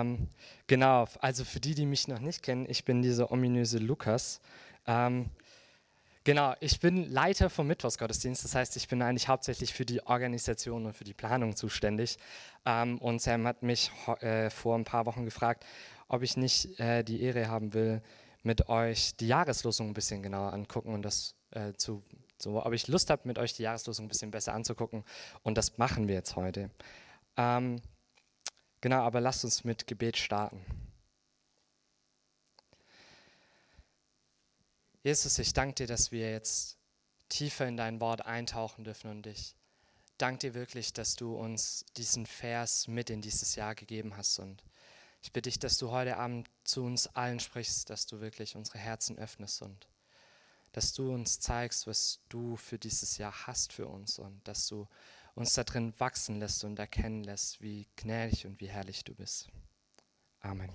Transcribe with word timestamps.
Ähm, 0.00 0.28
genau, 0.66 1.06
also 1.20 1.44
für 1.44 1.60
die, 1.60 1.74
die 1.74 1.86
mich 1.86 2.08
noch 2.08 2.20
nicht 2.20 2.42
kennen, 2.42 2.66
ich 2.68 2.84
bin 2.84 3.02
dieser 3.02 3.30
ominöse 3.30 3.78
Lukas. 3.78 4.40
Ähm, 4.86 5.30
genau, 6.24 6.54
ich 6.60 6.80
bin 6.80 7.10
Leiter 7.10 7.50
vom 7.50 7.66
Mittwochsgottesdienst, 7.66 8.44
das 8.44 8.54
heißt, 8.54 8.76
ich 8.76 8.88
bin 8.88 9.02
eigentlich 9.02 9.28
hauptsächlich 9.28 9.74
für 9.74 9.84
die 9.84 10.04
Organisation 10.06 10.86
und 10.86 10.92
für 10.94 11.04
die 11.04 11.14
Planung 11.14 11.56
zuständig. 11.56 12.18
Ähm, 12.64 12.98
und 12.98 13.20
Sam 13.20 13.46
hat 13.46 13.62
mich 13.62 13.90
äh, 14.20 14.50
vor 14.50 14.76
ein 14.76 14.84
paar 14.84 15.06
Wochen 15.06 15.24
gefragt, 15.24 15.64
ob 16.08 16.22
ich 16.22 16.36
nicht 16.36 16.78
äh, 16.80 17.02
die 17.02 17.22
Ehre 17.22 17.48
haben 17.48 17.74
will, 17.74 18.02
mit 18.42 18.68
euch 18.68 19.16
die 19.16 19.26
Jahreslosung 19.26 19.88
ein 19.88 19.94
bisschen 19.94 20.22
genauer 20.22 20.52
angucken 20.52 20.94
und 20.94 21.02
das 21.02 21.34
äh, 21.50 21.72
zu, 21.74 22.02
so, 22.38 22.64
ob 22.64 22.72
ich 22.72 22.88
Lust 22.88 23.10
habe, 23.10 23.22
mit 23.24 23.38
euch 23.38 23.52
die 23.54 23.64
Jahreslosung 23.64 24.06
ein 24.06 24.08
bisschen 24.08 24.30
besser 24.30 24.54
anzugucken. 24.54 25.04
Und 25.42 25.58
das 25.58 25.76
machen 25.76 26.08
wir 26.08 26.14
jetzt 26.14 26.36
heute. 26.36 26.70
Ähm, 27.36 27.80
Genau, 28.80 29.02
aber 29.02 29.20
lasst 29.20 29.44
uns 29.44 29.64
mit 29.64 29.86
Gebet 29.86 30.16
starten. 30.16 30.64
Jesus, 35.02 35.38
ich 35.38 35.52
danke 35.52 35.74
dir, 35.74 35.86
dass 35.86 36.12
wir 36.12 36.30
jetzt 36.30 36.76
tiefer 37.28 37.66
in 37.66 37.76
dein 37.76 38.00
Wort 38.00 38.24
eintauchen 38.24 38.84
dürfen 38.84 39.10
und 39.10 39.26
ich 39.26 39.54
danke 40.16 40.38
dir 40.38 40.54
wirklich, 40.54 40.92
dass 40.92 41.14
du 41.14 41.36
uns 41.36 41.84
diesen 41.96 42.26
Vers 42.26 42.88
mit 42.88 43.10
in 43.10 43.20
dieses 43.20 43.54
Jahr 43.54 43.74
gegeben 43.74 44.16
hast 44.16 44.38
und 44.38 44.62
ich 45.22 45.32
bitte 45.32 45.50
dich, 45.50 45.58
dass 45.58 45.78
du 45.78 45.90
heute 45.90 46.16
Abend 46.16 46.48
zu 46.64 46.84
uns 46.84 47.08
allen 47.08 47.40
sprichst, 47.40 47.90
dass 47.90 48.06
du 48.06 48.20
wirklich 48.20 48.56
unsere 48.56 48.78
Herzen 48.78 49.18
öffnest 49.18 49.62
und 49.62 49.88
dass 50.72 50.92
du 50.92 51.12
uns 51.12 51.40
zeigst, 51.40 51.86
was 51.86 52.20
du 52.28 52.56
für 52.56 52.78
dieses 52.78 53.18
Jahr 53.18 53.46
hast 53.46 53.72
für 53.72 53.88
uns 53.88 54.18
und 54.18 54.46
dass 54.46 54.66
du 54.68 54.86
uns 55.38 55.54
darin 55.54 55.94
wachsen 55.98 56.40
lässt 56.40 56.64
und 56.64 56.78
erkennen 56.78 57.22
lässt, 57.22 57.62
wie 57.62 57.86
gnädig 57.96 58.46
und 58.46 58.60
wie 58.60 58.68
herrlich 58.68 59.04
du 59.04 59.14
bist. 59.14 59.48
Amen. 60.40 60.70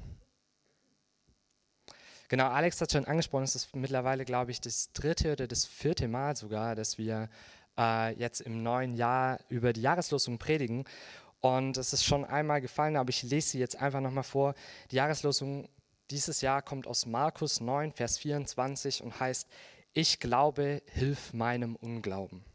Genau, 2.29 2.47
Alex 2.47 2.79
hat 2.81 2.91
schon 2.91 3.05
angesprochen, 3.05 3.43
es 3.43 3.55
ist 3.55 3.75
mittlerweile, 3.75 4.25
glaube 4.25 4.51
ich, 4.51 4.61
das 4.61 4.91
dritte 4.93 5.33
oder 5.33 5.47
das 5.47 5.65
vierte 5.65 6.07
Mal 6.07 6.35
sogar, 6.35 6.75
dass 6.75 6.97
wir 6.97 7.29
äh, 7.77 8.15
jetzt 8.17 8.41
im 8.41 8.63
neuen 8.63 8.95
Jahr 8.95 9.39
über 9.49 9.73
die 9.73 9.81
Jahreslosung 9.81 10.39
predigen. 10.39 10.85
Und 11.41 11.77
es 11.77 11.91
ist 11.91 12.05
schon 12.05 12.23
einmal 12.23 12.61
gefallen, 12.61 12.95
aber 12.95 13.09
ich 13.09 13.21
lese 13.23 13.49
sie 13.49 13.59
jetzt 13.59 13.75
einfach 13.75 13.99
nochmal 13.99 14.23
vor. 14.23 14.55
Die 14.91 14.95
Jahreslosung 14.95 15.67
dieses 16.09 16.41
Jahr 16.41 16.61
kommt 16.61 16.87
aus 16.87 17.05
Markus 17.05 17.59
9, 17.59 17.91
Vers 17.91 18.17
24 18.17 19.03
und 19.03 19.19
heißt, 19.19 19.47
ich 19.91 20.19
glaube, 20.19 20.81
hilf 20.87 21.33
meinem 21.33 21.75
Unglauben. 21.75 22.45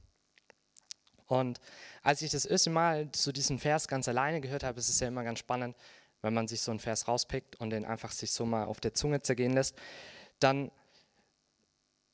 Und 1.28 1.60
als 2.02 2.22
ich 2.22 2.30
das 2.30 2.44
erste 2.44 2.70
Mal 2.70 3.12
zu 3.12 3.32
diesem 3.32 3.58
Vers 3.58 3.86
ganz 3.86 4.08
alleine 4.08 4.40
gehört 4.40 4.64
habe, 4.64 4.78
ist 4.78 4.88
es 4.88 4.98
ja 4.98 5.08
immer 5.08 5.24
ganz 5.24 5.38
spannend, 5.38 5.76
wenn 6.22 6.34
man 6.34 6.48
sich 6.48 6.62
so 6.62 6.72
einen 6.72 6.80
Vers 6.80 7.06
rauspickt 7.06 7.56
und 7.56 7.70
den 7.70 7.84
einfach 7.84 8.10
sich 8.10 8.32
so 8.32 8.44
mal 8.44 8.64
auf 8.64 8.80
der 8.80 8.94
Zunge 8.94 9.22
zergehen 9.22 9.52
lässt, 9.52 9.76
dann 10.40 10.70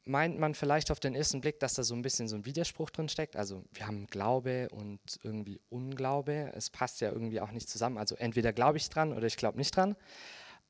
meint 0.05 0.39
man 0.39 0.55
vielleicht 0.55 0.91
auf 0.91 1.01
den 1.01 1.15
ersten 1.15 1.41
Blick, 1.41 1.59
dass 1.61 1.75
da 1.75 1.83
so 1.83 1.95
ein 1.95 2.03
bisschen 2.03 2.29
so 2.29 2.37
ein 2.37 2.45
Widerspruch 2.45 2.91
drin 2.91 3.09
steckt. 3.09 3.37
Also 3.37 3.65
wir 3.73 3.87
haben 3.87 4.07
Glaube 4.07 4.69
und 4.71 5.01
irgendwie 5.23 5.61
Unglaube. 5.71 6.53
Es 6.55 6.69
passt 6.69 7.01
ja 7.01 7.11
irgendwie 7.11 7.41
auch 7.41 7.53
nicht 7.53 7.69
zusammen. 7.71 7.97
Also 7.97 8.15
entweder 8.17 8.53
glaube 8.53 8.77
ich 8.77 8.91
dran 8.91 9.13
oder 9.13 9.27
ich 9.27 9.37
glaube 9.37 9.57
nicht 9.57 9.75
dran. 9.75 9.97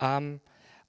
Ähm, 0.01 0.41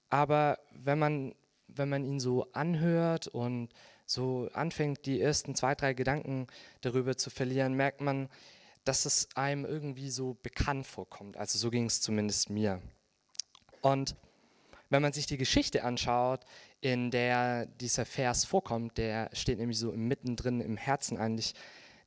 aber 0.08 0.60
wenn 0.70 0.98
man, 0.98 1.34
wenn 1.66 1.88
man 1.88 2.04
ihn 2.04 2.20
so 2.20 2.46
anhört 2.52 3.26
und 3.26 3.72
so 4.06 4.48
anfängt, 4.52 5.04
die 5.04 5.20
ersten 5.20 5.54
zwei, 5.54 5.74
drei 5.74 5.92
Gedanken 5.92 6.46
darüber 6.80 7.16
zu 7.16 7.28
verlieren, 7.28 7.74
merkt 7.74 8.00
man, 8.00 8.28
dass 8.84 9.04
es 9.04 9.28
einem 9.34 9.64
irgendwie 9.64 10.10
so 10.10 10.36
bekannt 10.42 10.86
vorkommt. 10.86 11.36
Also 11.36 11.58
so 11.58 11.70
ging 11.70 11.86
es 11.86 12.00
zumindest 12.00 12.50
mir. 12.50 12.80
Und 13.82 14.16
wenn 14.88 15.02
man 15.02 15.12
sich 15.12 15.26
die 15.26 15.36
Geschichte 15.36 15.82
anschaut, 15.82 16.44
in 16.80 17.10
der 17.10 17.66
dieser 17.66 18.06
Vers 18.06 18.44
vorkommt, 18.44 18.96
der 18.96 19.30
steht 19.32 19.58
nämlich 19.58 19.78
so 19.78 19.90
mittendrin 19.92 20.60
im 20.60 20.76
Herzen 20.76 21.18
eigentlich 21.18 21.54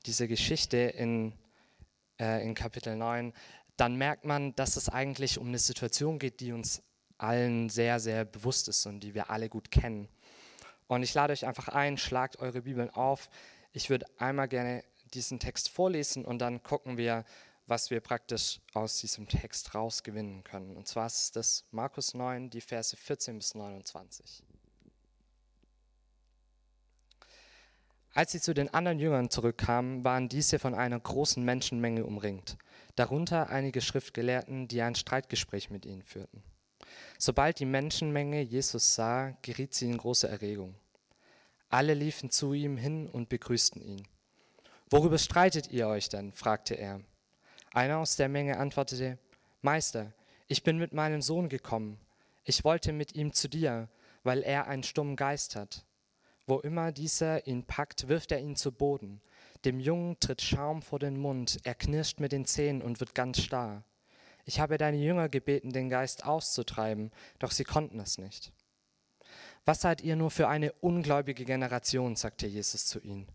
dieser 0.06 0.28
Geschichte 0.28 0.78
in, 0.78 1.34
äh, 2.20 2.42
in 2.46 2.56
Kapitel 2.56 2.96
9, 2.96 3.34
dann 3.76 3.98
merkt 3.98 4.24
man, 4.24 4.56
dass 4.56 4.78
es 4.78 4.88
eigentlich 4.88 5.38
um 5.38 5.48
eine 5.48 5.60
Situation 5.60 6.20
geht, 6.20 6.40
die 6.40 6.54
uns 6.54 6.82
allen 7.18 7.70
sehr, 7.70 8.00
sehr 8.00 8.24
bewusst 8.24 8.70
ist 8.70 8.86
und 8.86 9.02
die 9.02 9.14
wir 9.14 9.30
alle 9.30 9.50
gut 9.50 9.72
kennen. 9.72 10.08
Und 10.90 11.04
ich 11.04 11.14
lade 11.14 11.32
euch 11.32 11.46
einfach 11.46 11.68
ein, 11.68 11.98
schlagt 11.98 12.40
eure 12.40 12.64
Bibeln 12.64 12.90
auf. 12.90 13.30
Ich 13.72 13.92
würde 13.92 14.08
einmal 14.18 14.48
gerne 14.48 14.84
diesen 15.14 15.40
Text 15.40 15.70
vorlesen 15.70 16.26
und 16.26 16.40
dann 16.40 16.64
gucken 16.64 16.98
wir, 16.98 17.26
was 17.68 17.92
wir 17.92 18.02
praktisch 18.02 18.60
aus 18.74 18.98
diesem 18.98 19.28
Text 19.28 19.76
rausgewinnen 19.76 20.44
können. 20.44 20.76
Und 20.76 20.88
zwar 20.88 21.06
ist 21.06 21.36
das 21.36 21.64
Markus 21.70 22.16
9, 22.16 22.50
die 22.50 22.60
Verse 22.60 22.98
14 22.98 23.38
bis 23.38 23.54
29. 23.54 24.44
Als 28.16 28.32
sie 28.32 28.42
zu 28.42 28.56
den 28.56 28.74
anderen 28.74 28.98
Jüngern 28.98 29.30
zurückkamen, 29.30 30.04
waren 30.04 30.28
diese 30.28 30.58
von 30.58 30.74
einer 30.74 31.00
großen 31.00 31.46
Menschenmenge 31.46 32.04
umringt, 32.04 32.58
darunter 32.96 33.52
einige 33.52 33.82
Schriftgelehrten, 33.82 34.68
die 34.68 34.82
ein 34.82 34.96
Streitgespräch 34.96 35.70
mit 35.70 35.86
ihnen 35.86 36.02
führten. 36.02 36.44
Sobald 37.20 37.60
die 37.60 37.66
Menschenmenge 37.66 38.42
Jesus 38.42 38.96
sah, 38.96 39.38
geriet 39.44 39.76
sie 39.76 39.86
in 39.86 39.98
große 39.98 40.28
Erregung. 40.28 40.79
Alle 41.70 41.94
liefen 41.94 42.32
zu 42.32 42.54
ihm 42.54 42.78
hin 42.78 43.08
und 43.08 43.30
begrüßten 43.30 43.82
ihn. 43.82 44.08
Worüber 44.90 45.20
streitet 45.20 45.70
ihr 45.70 45.88
euch 45.88 46.10
denn? 46.10 46.34
fragte 46.34 46.74
er. 46.74 47.02
Einer 47.74 48.00
aus 48.00 48.16
der 48.16 48.28
Menge 48.28 48.58
antwortete, 48.58 49.20
Meister, 49.62 50.14
ich 50.48 50.64
bin 50.64 50.80
mit 50.80 50.94
meinem 50.94 51.22
Sohn 51.22 51.48
gekommen. 51.48 52.00
Ich 52.44 52.64
wollte 52.64 52.92
mit 52.92 53.14
ihm 53.14 53.34
zu 53.34 53.48
dir, 53.48 53.88
weil 54.24 54.42
er 54.42 54.66
einen 54.68 54.82
stummen 54.82 55.16
Geist 55.16 55.56
hat. 55.56 55.86
Wo 56.48 56.58
immer 56.60 56.92
dieser 56.92 57.46
ihn 57.46 57.64
packt, 57.64 58.08
wirft 58.08 58.32
er 58.32 58.40
ihn 58.40 58.56
zu 58.56 58.72
Boden. 58.72 59.22
Dem 59.64 59.80
Jungen 59.80 60.20
tritt 60.20 60.42
Schaum 60.42 60.82
vor 60.82 60.98
den 60.98 61.20
Mund, 61.20 61.60
er 61.64 61.76
knirscht 61.76 62.20
mit 62.20 62.32
den 62.32 62.46
Zähnen 62.46 62.82
und 62.82 63.00
wird 63.00 63.14
ganz 63.14 63.40
starr. 63.42 63.84
Ich 64.46 64.60
habe 64.60 64.80
deine 64.80 64.98
Jünger 64.98 65.30
gebeten, 65.30 65.72
den 65.72 65.90
Geist 65.90 66.26
auszutreiben, 66.26 67.12
doch 67.38 67.52
sie 67.52 67.66
konnten 67.66 68.00
es 68.00 68.18
nicht. 68.18 68.52
Was 69.70 69.82
seid 69.82 70.02
ihr 70.02 70.16
nur 70.16 70.32
für 70.32 70.48
eine 70.48 70.74
ungläubige 70.82 71.46
Generation, 71.46 72.16
sagte 72.16 72.48
Jesus 72.48 72.88
zu 72.88 73.00
ihnen. 73.02 73.28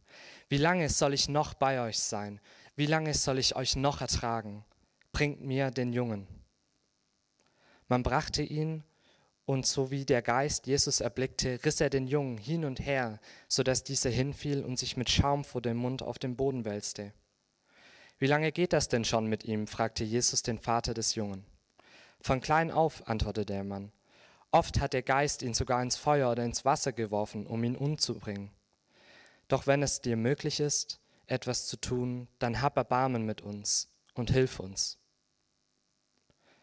Wie 0.49 0.56
lange 0.56 0.89
soll 0.89 1.15
ich 1.15 1.28
noch 1.28 1.55
bei 1.55 1.81
euch 1.81 2.00
sein? 2.00 2.41
Wie 2.75 2.87
lange 2.87 3.15
soll 3.15 3.39
ich 3.39 3.55
euch 3.55 3.77
noch 3.77 4.00
ertragen? 4.00 4.65
Bringt 5.12 5.43
mir 5.43 5.71
den 5.71 5.93
Jungen. 5.93 6.27
Man 7.87 8.03
brachte 8.03 8.43
ihn, 8.43 8.83
und 9.47 9.65
so 9.65 9.93
wie 9.93 10.05
der 10.05 10.22
Geist 10.22 10.67
Jesus 10.67 11.00
erblickte, 11.00 11.61
riss 11.65 11.81
er 11.81 11.89
den 11.89 12.09
Jungen 12.09 12.37
hin 12.37 12.65
und 12.65 12.81
her, 12.81 13.21
so 13.47 13.62
dass 13.62 13.84
dieser 13.84 14.11
hinfiel 14.11 14.65
und 14.65 14.77
sich 14.77 14.97
mit 14.97 15.11
Schaum 15.11 15.45
vor 15.45 15.62
dem 15.62 15.77
Mund 15.77 16.03
auf 16.03 16.19
den 16.19 16.34
Boden 16.34 16.65
wälzte. 16.65 17.12
Wie 18.19 18.27
lange 18.27 18.51
geht 18.51 18.72
das 18.72 18.89
denn 18.89 19.05
schon 19.05 19.28
mit 19.28 19.45
ihm? 19.45 19.69
fragte 19.69 20.03
Jesus 20.03 20.43
den 20.43 20.59
Vater 20.59 20.95
des 20.95 21.15
Jungen. 21.15 21.47
Von 22.21 22.41
klein 22.41 22.72
auf, 22.72 23.06
antwortete 23.06 23.47
der 23.47 23.62
Mann. 23.62 23.93
Oft 24.54 24.78
hat 24.78 24.92
der 24.92 25.03
Geist 25.03 25.42
ihn 25.42 25.53
sogar 25.53 25.82
ins 25.82 25.97
Feuer 25.97 26.31
oder 26.31 26.44
ins 26.44 26.65
Wasser 26.65 26.92
geworfen, 26.92 27.44
um 27.44 27.65
ihn 27.65 27.75
umzubringen. 27.75 28.53
Doch 29.48 29.66
wenn 29.66 29.82
es 29.82 30.00
dir 30.00 30.16
möglich 30.16 30.60
ist, 30.60 31.00
etwas 31.26 31.66
zu 31.66 31.76
tun, 31.76 32.28
dann 32.38 32.62
hab 32.62 32.76
Erbarmen 32.76 33.26
mit 33.26 33.41
uns 33.41 33.88
und 34.15 34.31
hilf 34.31 34.60
uns. 34.60 34.97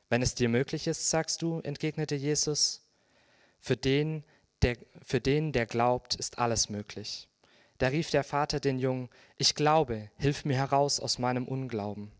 Wenn 0.07 0.21
es 0.21 0.35
dir 0.35 0.47
möglich 0.47 0.87
ist, 0.87 1.09
sagst 1.09 1.41
du, 1.41 1.59
entgegnete 1.59 2.15
Jesus, 2.15 2.81
für 3.59 3.75
den, 3.75 4.23
der, 4.61 4.77
für 5.03 5.19
den, 5.19 5.51
der 5.51 5.65
glaubt, 5.65 6.15
ist 6.15 6.39
alles 6.39 6.69
möglich. 6.69 7.27
Da 7.77 7.87
rief 7.87 8.09
der 8.09 8.23
Vater 8.23 8.61
den 8.61 8.79
Jungen, 8.79 9.09
ich 9.35 9.53
glaube, 9.53 10.09
hilf 10.15 10.45
mir 10.45 10.55
heraus 10.55 11.01
aus 11.01 11.19
meinem 11.19 11.45
Unglauben. 11.45 12.13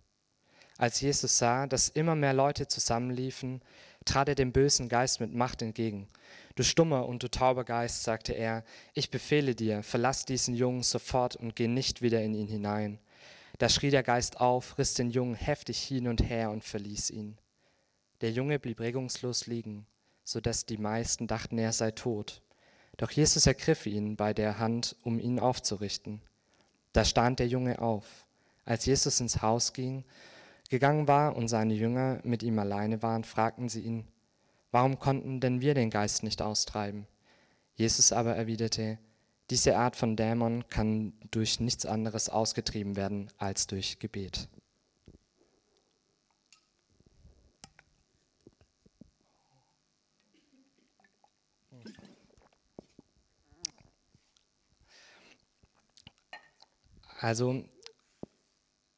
Als 0.78 1.00
Jesus 1.00 1.38
sah, 1.38 1.66
dass 1.66 1.88
immer 1.88 2.16
mehr 2.16 2.34
Leute 2.34 2.68
zusammenliefen, 2.68 3.62
trat 4.06 4.30
er 4.30 4.36
dem 4.36 4.52
bösen 4.52 4.90
Geist 4.90 5.20
mit 5.20 5.34
Macht 5.34 5.62
entgegen. 5.62 6.08
Du 6.56 6.64
stummer 6.64 7.08
und 7.08 7.24
du 7.24 7.30
tauber 7.30 7.64
Geist, 7.64 8.04
sagte 8.04 8.34
er, 8.34 8.64
ich 8.94 9.12
befehle 9.12 9.56
dir, 9.56 9.84
verlass 9.84 10.26
diesen 10.26 10.56
Jungen 10.56 10.84
sofort 10.84 11.36
und 11.36 11.56
geh 11.56 11.68
nicht 11.68 12.02
wieder 12.02 12.22
in 12.22 12.34
ihn 12.34 12.48
hinein. 12.48 13.00
Da 13.58 13.70
schrie 13.70 13.92
der 13.92 14.04
Geist 14.04 14.40
auf, 14.40 14.78
riss 14.78 14.96
den 14.96 15.12
Jungen 15.12 15.36
heftig 15.36 15.80
hin 15.82 16.08
und 16.08 16.28
her 16.28 16.50
und 16.52 16.64
verließ 16.64 17.12
ihn. 17.12 17.38
Der 18.22 18.32
Junge 18.32 18.60
blieb 18.60 18.80
regungslos 18.80 19.48
liegen, 19.48 19.86
so 20.24 20.40
dass 20.40 20.66
die 20.66 20.78
meisten 20.78 21.28
dachten, 21.28 21.58
er 21.58 21.72
sei 21.72 21.92
tot. 21.92 22.42
Doch 22.98 23.12
Jesus 23.12 23.48
ergriff 23.48 23.86
ihn 23.86 24.16
bei 24.16 24.34
der 24.34 24.60
Hand, 24.60 24.96
um 25.04 25.20
ihn 25.20 25.40
aufzurichten. 25.40 26.22
Da 26.94 27.06
stand 27.06 27.40
der 27.40 27.48
Junge 27.48 27.80
auf. 27.80 28.26
Als 28.66 28.86
Jesus 28.86 29.20
ins 29.20 29.42
Haus 29.42 29.74
ging, 29.74 30.04
gegangen 30.72 31.10
war 31.10 31.36
und 31.36 31.50
seine 31.50 31.74
Jünger 31.74 32.22
mit 32.24 32.44
ihm 32.44 32.58
alleine 32.58 33.04
waren, 33.04 33.26
fragten 33.26 33.68
sie 33.68 33.82
ihn, 33.82 34.08
warum 34.72 35.00
konnten 35.00 35.42
denn 35.42 35.60
wir 35.60 35.74
den 35.74 35.90
Geist 35.90 36.24
nicht 36.24 36.42
austreiben? 36.42 37.08
Jesus 37.76 38.14
aber 38.14 38.38
erwiderte, 38.38 38.98
diese 39.50 39.76
Art 39.76 39.98
von 39.98 40.16
Dämon 40.16 40.70
kann 40.70 41.12
durch 41.30 41.60
nichts 41.60 41.86
anderes 41.86 42.30
ausgetrieben 42.30 42.96
werden 42.96 43.30
als 43.38 43.68
durch 43.68 44.00
Gebet. 44.00 44.48
Also 57.20 57.66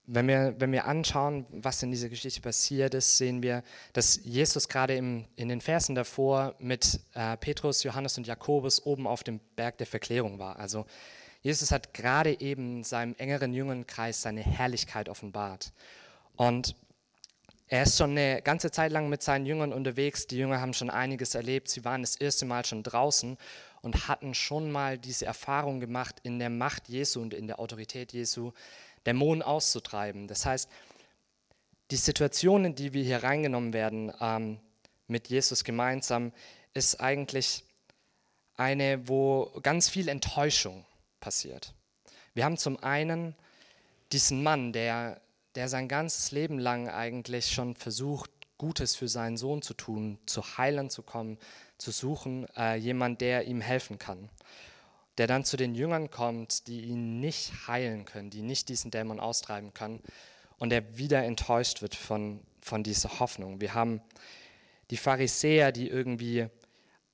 wenn 0.05 0.27
wir, 0.27 0.55
wenn 0.59 0.71
wir 0.71 0.85
anschauen, 0.85 1.45
was 1.49 1.81
in 1.81 1.91
dieser 1.91 2.09
Geschichte 2.09 2.41
passiert 2.41 2.93
ist, 2.93 3.17
sehen 3.17 3.41
wir, 3.41 3.63
dass 3.93 4.19
Jesus 4.23 4.67
gerade 4.67 4.95
im, 4.95 5.25
in 5.35 5.47
den 5.47 5.61
Versen 5.61 5.95
davor 5.95 6.55
mit 6.59 6.99
äh, 7.13 7.37
Petrus, 7.37 7.83
Johannes 7.83 8.17
und 8.17 8.27
Jakobus 8.27 8.85
oben 8.85 9.07
auf 9.07 9.23
dem 9.23 9.39
Berg 9.55 9.77
der 9.77 9.87
Verklärung 9.87 10.39
war. 10.39 10.59
Also 10.59 10.85
Jesus 11.41 11.71
hat 11.71 11.93
gerade 11.93 12.39
eben 12.41 12.83
seinem 12.83 13.15
engeren 13.17 13.53
Jüngernkreis 13.53 14.21
seine 14.21 14.41
Herrlichkeit 14.41 15.07
offenbart. 15.07 15.71
Und 16.35 16.75
er 17.67 17.83
ist 17.83 17.97
schon 17.97 18.11
eine 18.11 18.41
ganze 18.41 18.71
Zeit 18.71 18.91
lang 18.91 19.09
mit 19.09 19.23
seinen 19.23 19.45
Jüngern 19.45 19.73
unterwegs. 19.73 20.27
Die 20.27 20.37
Jünger 20.37 20.61
haben 20.61 20.73
schon 20.73 20.89
einiges 20.89 21.33
erlebt. 21.33 21.69
Sie 21.69 21.83
waren 21.85 22.01
das 22.01 22.15
erste 22.17 22.45
Mal 22.45 22.65
schon 22.65 22.83
draußen 22.83 23.37
und 23.81 24.07
hatten 24.07 24.33
schon 24.33 24.71
mal 24.71 24.97
diese 24.97 25.25
Erfahrung 25.25 25.79
gemacht 25.79 26.17
in 26.23 26.39
der 26.39 26.49
Macht 26.49 26.87
Jesu 26.87 27.21
und 27.21 27.33
in 27.33 27.47
der 27.47 27.59
Autorität 27.59 28.13
Jesu, 28.13 28.51
Dämonen 29.05 29.41
auszutreiben. 29.41 30.27
Das 30.27 30.45
heißt, 30.45 30.69
die 31.91 31.97
Situation, 31.97 32.65
in 32.65 32.75
die 32.75 32.93
wir 32.93 33.03
hier 33.03 33.23
reingenommen 33.23 33.73
werden 33.73 34.11
ähm, 34.19 34.59
mit 35.07 35.27
Jesus 35.27 35.63
gemeinsam, 35.63 36.31
ist 36.73 36.99
eigentlich 36.99 37.63
eine, 38.55 39.07
wo 39.07 39.51
ganz 39.61 39.89
viel 39.89 40.07
Enttäuschung 40.07 40.85
passiert. 41.19 41.73
Wir 42.33 42.45
haben 42.45 42.57
zum 42.57 42.81
einen 42.81 43.35
diesen 44.11 44.43
Mann, 44.43 44.73
der, 44.73 45.21
der 45.55 45.69
sein 45.69 45.87
ganzes 45.87 46.31
Leben 46.31 46.57
lang 46.59 46.87
eigentlich 46.87 47.51
schon 47.51 47.75
versucht, 47.75 48.31
Gutes 48.57 48.95
für 48.95 49.07
seinen 49.07 49.35
Sohn 49.35 49.61
zu 49.61 49.73
tun, 49.73 50.19
zu 50.25 50.57
heilen 50.57 50.89
zu 50.89 51.01
kommen, 51.01 51.37
zu 51.77 51.91
suchen, 51.91 52.47
äh, 52.55 52.75
jemand, 52.75 53.19
der 53.19 53.45
ihm 53.45 53.59
helfen 53.59 53.99
kann 53.99 54.29
der 55.17 55.27
dann 55.27 55.45
zu 55.45 55.57
den 55.57 55.75
Jüngern 55.75 56.09
kommt, 56.09 56.67
die 56.67 56.81
ihn 56.81 57.19
nicht 57.19 57.67
heilen 57.67 58.05
können, 58.05 58.29
die 58.29 58.41
nicht 58.41 58.69
diesen 58.69 58.91
Dämon 58.91 59.19
austreiben 59.19 59.73
können 59.73 60.01
und 60.57 60.69
der 60.69 60.97
wieder 60.97 61.23
enttäuscht 61.23 61.81
wird 61.81 61.95
von, 61.95 62.41
von 62.61 62.83
dieser 62.83 63.19
Hoffnung. 63.19 63.61
Wir 63.61 63.73
haben 63.73 64.01
die 64.89 64.97
Pharisäer, 64.97 65.71
die 65.71 65.87
irgendwie 65.87 66.47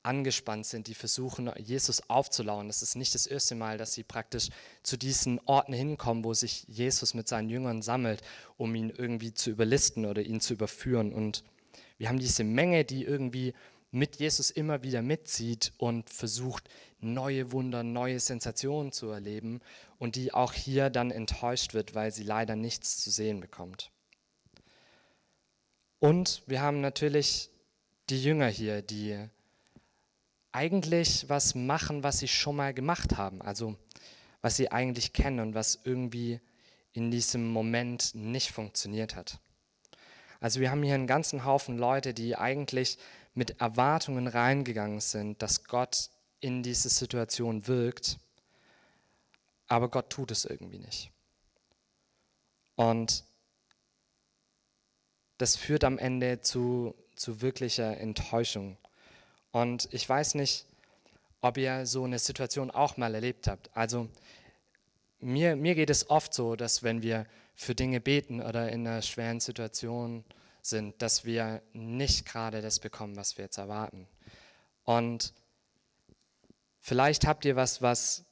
angespannt 0.04 0.66
sind, 0.66 0.88
die 0.88 0.94
versuchen, 0.94 1.52
Jesus 1.58 2.10
aufzulauen. 2.10 2.68
Das 2.68 2.82
ist 2.82 2.96
nicht 2.96 3.14
das 3.16 3.28
erste 3.28 3.56
Mal, 3.56 3.78
dass 3.78 3.94
sie 3.94 4.04
praktisch 4.04 4.50
zu 4.82 4.98
diesen 4.98 5.40
Orten 5.46 5.74
hinkommen, 5.74 6.24
wo 6.24 6.34
sich 6.34 6.64
Jesus 6.68 7.14
mit 7.14 7.28
seinen 7.28 7.50
Jüngern 7.50 7.82
sammelt, 7.82 8.22
um 8.58 8.74
ihn 8.76 8.90
irgendwie 8.90 9.34
zu 9.34 9.50
überlisten 9.50 10.06
oder 10.06 10.22
ihn 10.22 10.40
zu 10.40 10.54
überführen. 10.54 11.12
Und 11.12 11.44
wir 11.98 12.08
haben 12.08 12.20
diese 12.20 12.44
Menge, 12.44 12.86
die 12.86 13.04
irgendwie 13.04 13.54
mit 13.92 14.18
Jesus 14.18 14.52
immer 14.52 14.84
wieder 14.84 15.02
mitzieht 15.02 15.74
und 15.78 16.10
versucht, 16.10 16.70
neue 17.00 17.52
Wunder, 17.52 17.84
neue 17.84 18.20
Sensationen 18.20 18.92
zu 18.92 19.08
erleben 19.10 19.62
und 19.98 20.16
die 20.16 20.34
auch 20.34 20.54
hier 20.54 20.90
dann 20.90 21.12
enttäuscht 21.12 21.74
wird, 21.74 21.96
weil 21.96 22.12
sie 22.12 22.24
leider 22.24 22.56
nichts 22.56 23.02
zu 23.02 23.10
sehen 23.10 23.40
bekommt. 23.40 23.92
Und 26.00 26.44
wir 26.48 26.62
haben 26.62 26.82
natürlich 26.82 27.50
die 28.10 28.22
Jünger 28.22 28.48
hier, 28.48 28.82
die 28.82 29.18
eigentlich 30.52 31.28
was 31.30 31.56
machen, 31.56 32.04
was 32.04 32.20
sie 32.20 32.28
schon 32.28 32.56
mal 32.56 32.74
gemacht 32.74 33.18
haben, 33.18 33.42
also 33.42 33.76
was 34.42 34.56
sie 34.56 34.72
eigentlich 34.72 35.14
kennen 35.14 35.40
und 35.40 35.54
was 35.54 35.80
irgendwie 35.84 36.40
in 36.94 37.12
diesem 37.12 37.52
Moment 37.52 38.16
nicht 38.16 38.52
funktioniert 38.52 39.16
hat. 39.16 39.40
Also 40.40 40.60
wir 40.62 40.72
haben 40.72 40.84
hier 40.84 40.96
einen 40.96 41.08
ganzen 41.08 41.44
Haufen 41.44 41.78
Leute, 41.78 42.14
die 42.14 42.36
eigentlich 42.36 42.98
mit 43.34 43.62
Erwartungen 43.62 44.28
reingegangen 44.28 45.00
sind, 45.00 45.42
dass 45.42 45.64
Gott 45.64 46.10
in 46.40 46.64
diese 46.64 46.90
Situation 46.90 47.68
wirkt, 47.68 48.18
aber 49.68 49.90
Gott 49.90 50.10
tut 50.10 50.32
es 50.32 50.46
irgendwie 50.46 50.80
nicht. 50.80 51.12
Und 52.76 53.24
das 55.38 55.56
führt 55.56 55.84
am 55.84 55.98
Ende 55.98 56.42
zu, 56.42 56.96
zu 57.16 57.42
wirklicher 57.42 57.98
Enttäuschung. 57.98 58.78
Und 59.52 59.88
ich 59.92 60.08
weiß 60.08 60.36
nicht, 60.36 60.66
ob 61.42 61.58
ihr 61.58 61.86
so 61.86 62.04
eine 62.04 62.20
Situation 62.20 62.72
auch 62.72 62.98
mal 62.98 63.16
erlebt 63.16 63.48
habt. 63.48 63.70
Also 63.76 64.10
mir, 65.20 65.56
mir 65.56 65.76
geht 65.76 65.90
es 65.90 66.10
oft 66.10 66.34
so, 66.34 66.56
dass 66.56 66.84
wenn 66.84 67.02
wir 67.02 67.26
für 67.56 67.76
Dinge 67.76 68.00
beten 68.00 68.42
oder 68.42 68.70
in 68.70 68.88
einer 68.88 69.02
schweren 69.02 69.40
Situation 69.40 70.24
sind, 70.62 71.02
dass 71.02 71.26
wir 71.26 71.62
nicht 71.74 72.26
gerade 72.26 72.62
das 72.62 72.80
bekommen, 72.80 73.16
was 73.16 73.38
wir 73.38 73.46
jetzt 73.46 73.58
erwarten. 73.58 74.08
Und 74.84 75.34
vielleicht 76.80 77.26
habt 77.26 77.46
ihr 77.46 77.56
was, 77.56 77.82
was 77.82 78.26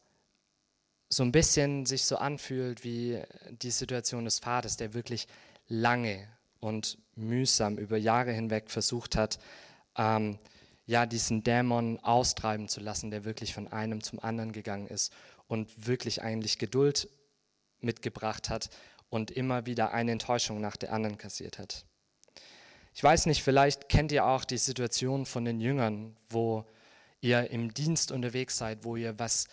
so 1.10 1.24
ein 1.24 1.32
bisschen 1.32 1.86
sich 1.86 2.04
so 2.04 2.18
anfühlt 2.18 2.84
wie 2.84 3.22
die 3.50 3.72
Situation 3.72 4.26
des 4.26 4.40
Vaters, 4.40 4.78
der 4.78 4.94
wirklich 4.94 5.28
lange 5.68 6.28
und 6.60 6.98
mühsam 7.16 7.78
über 7.78 7.98
Jahre 7.98 8.32
hinweg 8.32 8.70
versucht 8.70 9.16
hat, 9.16 9.40
ähm, 9.96 10.38
ja, 10.86 11.06
diesen 11.06 11.44
Dämon 11.44 12.00
austreiben 12.00 12.70
zu 12.70 12.80
lassen, 12.80 13.12
der 13.12 13.26
wirklich 13.26 13.54
von 13.54 13.68
einem 13.68 14.02
zum 14.02 14.20
anderen 14.20 14.54
gegangen 14.54 14.88
ist 14.88 15.14
und 15.48 15.88
wirklich 15.88 16.22
eigentlich 16.22 16.58
Geduld 16.60 17.10
mitgebracht 17.80 18.50
hat 18.50 18.70
und 19.10 19.32
immer 19.32 19.66
wieder 19.66 19.94
eine 19.94 20.12
Enttäuschung 20.12 20.62
nach 20.62 20.78
der 20.78 20.94
anderen 20.94 21.18
kassiert 21.18 21.60
hat. 21.60 21.86
Ich 22.98 23.04
weiß 23.04 23.28
nicht, 23.28 23.44
vielleicht 23.44 23.90
kennt 23.90 24.12
ihr 24.12 24.26
auch 24.26 24.44
die 24.44 24.58
Situation 24.58 25.28
von 25.28 25.46
den 25.46 25.60
Jüngern, 25.60 26.18
wo 26.32 26.66
ihr 27.22 27.52
im 27.52 27.72
Dienst 27.72 28.12
unterwegs 28.12 28.58
seid, 28.58 28.86
wo 28.86 28.96
ihr 28.96 29.20
was 29.20 29.48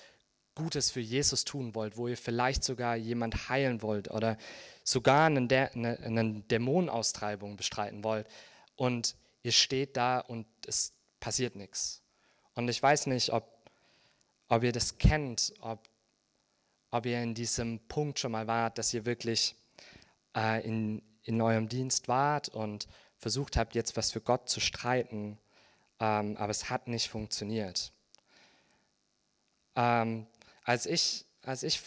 Gutes 0.55 0.91
für 0.91 1.00
Jesus 1.00 1.44
tun 1.44 1.75
wollt, 1.75 1.99
wo 1.99 2.08
ihr 2.08 2.17
vielleicht 2.17 2.64
sogar 2.64 2.96
jemand 2.96 3.50
heilen 3.50 3.82
wollt 3.82 4.11
oder 4.11 4.38
sogar 4.82 5.26
eine, 5.26 5.41
eine, 5.75 5.99
eine 5.99 6.41
Dämonenaustreibung 6.41 7.58
bestreiten 7.58 8.02
wollt 8.02 8.29
und 8.76 9.14
ihr 9.43 9.52
steht 9.52 9.99
da 9.99 10.20
und 10.20 10.47
es 10.67 10.94
passiert 11.20 11.55
nichts. 11.55 12.00
Und 12.55 12.70
ich 12.70 12.82
weiß 12.82 13.08
nicht, 13.08 13.31
ob, 13.31 13.47
ob 14.49 14.64
ihr 14.64 14.73
das 14.73 14.97
kennt, 14.97 15.52
ob, 15.61 15.87
ob 16.90 17.05
ihr 17.05 17.23
in 17.23 17.35
diesem 17.35 17.79
Punkt 17.88 18.19
schon 18.19 18.32
mal 18.32 18.47
wart, 18.47 18.79
dass 18.79 18.94
ihr 18.94 19.05
wirklich 19.05 19.55
äh, 20.35 20.67
in, 20.67 21.02
in 21.25 21.43
eurem 21.43 21.69
Dienst 21.69 22.08
wart 22.08 22.49
und 22.49 22.88
versucht 23.19 23.56
habt, 23.56 23.75
jetzt 23.75 23.96
was 23.96 24.12
für 24.12 24.20
Gott 24.20 24.49
zu 24.49 24.61
streiten, 24.61 25.38
ähm, 26.00 26.37
aber 26.37 26.50
es 26.50 26.70
hat 26.70 26.88
nicht 26.88 27.09
funktioniert. 27.09 27.92
Ähm, 29.76 30.26
als, 30.64 30.87
ich, 30.87 31.25
als, 31.42 31.62
ich 31.62 31.80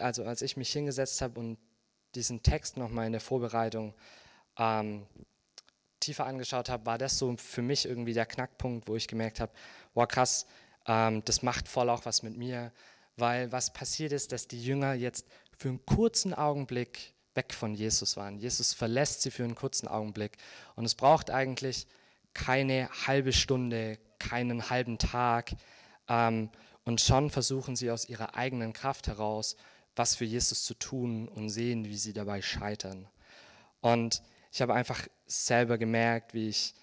also 0.00 0.24
als 0.24 0.42
ich 0.42 0.56
mich 0.56 0.72
hingesetzt 0.72 1.20
habe 1.22 1.38
und 1.38 1.58
diesen 2.14 2.42
Text 2.42 2.76
nochmal 2.76 3.06
in 3.06 3.12
der 3.12 3.20
Vorbereitung 3.20 3.94
ähm, 4.58 5.06
tiefer 6.00 6.26
angeschaut 6.26 6.68
habe, 6.68 6.86
war 6.86 6.98
das 6.98 7.18
so 7.18 7.36
für 7.36 7.62
mich 7.62 7.86
irgendwie 7.86 8.14
der 8.14 8.26
Knackpunkt, 8.26 8.88
wo 8.88 8.96
ich 8.96 9.06
gemerkt 9.06 9.40
habe, 9.40 9.52
wow 9.94 10.08
krass, 10.08 10.46
ähm, 10.86 11.22
das 11.24 11.42
macht 11.42 11.68
voll 11.68 11.88
auch 11.90 12.04
was 12.04 12.22
mit 12.22 12.36
mir, 12.36 12.72
weil 13.16 13.52
was 13.52 13.72
passiert 13.72 14.12
ist, 14.12 14.32
dass 14.32 14.48
die 14.48 14.62
Jünger 14.62 14.94
jetzt 14.94 15.26
für 15.56 15.68
einen 15.68 15.84
kurzen 15.84 16.34
Augenblick 16.34 17.14
weg 17.34 17.54
von 17.54 17.74
Jesus 17.74 18.16
waren. 18.16 18.38
Jesus 18.38 18.72
verlässt 18.72 19.22
sie 19.22 19.30
für 19.30 19.44
einen 19.44 19.54
kurzen 19.54 19.88
Augenblick. 19.88 20.36
Und 20.74 20.84
es 20.84 20.94
braucht 20.94 21.30
eigentlich 21.30 21.86
keine 22.34 22.88
halbe 23.06 23.32
Stunde, 23.32 23.98
keinen 24.18 24.70
halben 24.70 24.98
Tag. 24.98 25.52
Ähm, 26.08 26.50
und 26.84 27.00
schon 27.00 27.30
versuchen 27.30 27.76
sie 27.76 27.90
aus 27.90 28.08
ihrer 28.08 28.34
eigenen 28.34 28.72
Kraft 28.72 29.06
heraus, 29.06 29.56
was 29.96 30.14
für 30.14 30.24
Jesus 30.24 30.64
zu 30.64 30.74
tun 30.74 31.28
und 31.28 31.50
sehen, 31.50 31.84
wie 31.84 31.96
sie 31.96 32.12
dabei 32.12 32.42
scheitern. 32.42 33.08
Und 33.80 34.22
ich 34.52 34.62
habe 34.62 34.74
einfach 34.74 35.06
selber 35.26 35.78
gemerkt, 35.78 36.34
wie 36.34 36.48
ich 36.48 36.74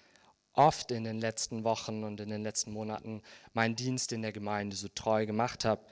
oft 0.54 0.90
in 0.90 1.04
den 1.04 1.20
letzten 1.20 1.64
Wochen 1.64 2.02
und 2.04 2.20
in 2.20 2.30
den 2.30 2.42
letzten 2.42 2.72
Monaten 2.72 3.22
meinen 3.52 3.76
Dienst 3.76 4.12
in 4.12 4.22
der 4.22 4.32
Gemeinde 4.32 4.76
so 4.76 4.88
treu 4.88 5.24
gemacht 5.26 5.64
habe 5.64 5.82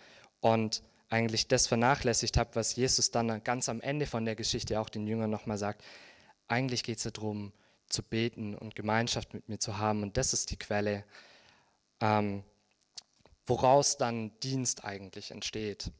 und 0.41 0.83
eigentlich 1.09 1.49
das 1.49 1.67
vernachlässigt 1.67 2.37
habe, 2.37 2.51
was 2.55 2.77
Jesus 2.77 3.11
dann 3.11 3.43
ganz 3.45 3.69
am 3.69 3.81
Ende 3.81 4.07
von 4.07 4.25
der 4.25 4.35
Geschichte 4.35 4.81
auch 4.81 4.89
den 4.89 5.07
Jüngern 5.07 5.31
nochmal 5.31 5.59
sagt. 5.59 5.85
Eigentlich 6.49 6.83
geht 6.83 6.99
es 6.99 7.13
darum, 7.13 7.53
zu 7.89 8.03
beten 8.03 8.55
und 8.55 8.75
Gemeinschaft 8.75 9.33
mit 9.33 9.49
mir 9.49 9.59
zu 9.59 9.79
haben. 9.79 10.03
Und 10.03 10.17
das 10.17 10.33
ist 10.33 10.51
die 10.51 10.59
Quelle, 10.59 11.05
ähm, 12.01 12.43
woraus 13.47 13.97
dann 13.97 14.33
Dienst 14.41 14.85
eigentlich 14.85 15.31
entsteht. 15.31 15.93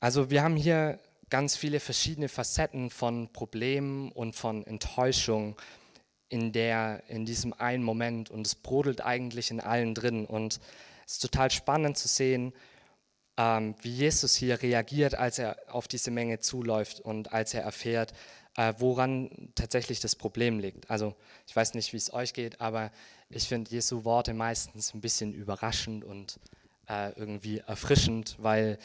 Also 0.00 0.30
wir 0.30 0.42
haben 0.42 0.56
hier 0.56 0.98
ganz 1.30 1.56
viele 1.56 1.80
verschiedene 1.80 2.28
Facetten 2.28 2.90
von 2.90 3.32
Problemen 3.32 4.12
und 4.12 4.34
von 4.34 4.66
Enttäuschung 4.66 5.56
in, 6.28 6.52
der, 6.52 7.04
in 7.08 7.24
diesem 7.24 7.52
einen 7.52 7.84
Moment. 7.84 8.30
Und 8.30 8.46
es 8.46 8.54
brodelt 8.54 9.00
eigentlich 9.00 9.50
in 9.50 9.60
allen 9.60 9.94
drin. 9.94 10.26
Und 10.26 10.60
es 11.06 11.14
ist 11.14 11.22
total 11.22 11.50
spannend 11.50 11.96
zu 11.96 12.08
sehen, 12.08 12.52
ähm, 13.36 13.74
wie 13.82 13.90
Jesus 13.90 14.34
hier 14.34 14.62
reagiert, 14.62 15.14
als 15.14 15.38
er 15.38 15.56
auf 15.68 15.88
diese 15.88 16.10
Menge 16.10 16.38
zuläuft 16.38 17.00
und 17.00 17.32
als 17.32 17.54
er 17.54 17.62
erfährt, 17.62 18.12
äh, 18.56 18.74
woran 18.78 19.50
tatsächlich 19.54 20.00
das 20.00 20.14
Problem 20.14 20.58
liegt. 20.58 20.90
Also 20.90 21.14
ich 21.46 21.54
weiß 21.54 21.74
nicht, 21.74 21.92
wie 21.92 21.96
es 21.96 22.12
euch 22.12 22.32
geht, 22.32 22.60
aber 22.60 22.92
ich 23.28 23.48
finde 23.48 23.70
Jesu 23.70 24.04
Worte 24.04 24.34
meistens 24.34 24.94
ein 24.94 25.00
bisschen 25.00 25.34
überraschend 25.34 26.04
und 26.04 26.38
äh, 26.88 27.10
irgendwie 27.18 27.58
erfrischend, 27.58 28.36
weil 28.38 28.78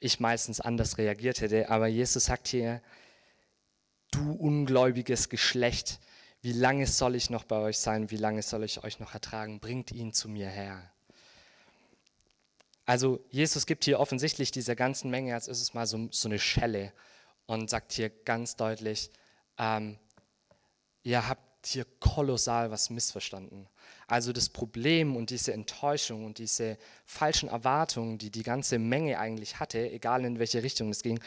ich 0.00 0.20
meistens 0.20 0.60
anders 0.60 0.98
reagiert 0.98 1.40
hätte. 1.40 1.70
Aber 1.70 1.86
Jesus 1.86 2.24
sagt 2.24 2.48
hier, 2.48 2.82
du 4.10 4.32
ungläubiges 4.32 5.28
Geschlecht, 5.28 6.00
wie 6.42 6.52
lange 6.52 6.86
soll 6.86 7.14
ich 7.14 7.28
noch 7.30 7.44
bei 7.44 7.56
euch 7.56 7.78
sein? 7.78 8.10
Wie 8.10 8.16
lange 8.16 8.42
soll 8.42 8.64
ich 8.64 8.82
euch 8.82 8.98
noch 8.98 9.12
ertragen? 9.12 9.60
Bringt 9.60 9.92
ihn 9.92 10.12
zu 10.12 10.28
mir 10.28 10.48
her. 10.48 10.90
Also 12.90 13.20
Jesus 13.30 13.66
gibt 13.66 13.84
hier 13.84 14.00
offensichtlich 14.00 14.50
dieser 14.50 14.74
ganzen 14.74 15.12
Menge, 15.12 15.32
als 15.34 15.46
ist 15.46 15.60
es 15.60 15.74
mal 15.74 15.86
so, 15.86 16.08
so 16.10 16.26
eine 16.26 16.40
Schelle 16.40 16.92
und 17.46 17.70
sagt 17.70 17.92
hier 17.92 18.10
ganz 18.10 18.56
deutlich, 18.56 19.12
ähm, 19.58 19.96
ihr 21.04 21.28
habt 21.28 21.68
hier 21.68 21.86
kolossal 22.00 22.72
was 22.72 22.90
missverstanden. 22.90 23.68
Also 24.08 24.32
das 24.32 24.48
Problem 24.48 25.14
und 25.14 25.30
diese 25.30 25.52
Enttäuschung 25.52 26.24
und 26.24 26.38
diese 26.38 26.78
falschen 27.06 27.48
Erwartungen, 27.48 28.18
die 28.18 28.30
die 28.30 28.42
ganze 28.42 28.80
Menge 28.80 29.20
eigentlich 29.20 29.60
hatte, 29.60 29.88
egal 29.88 30.24
in 30.24 30.40
welche 30.40 30.64
Richtung 30.64 30.90
es 30.90 31.04
ging, 31.04 31.20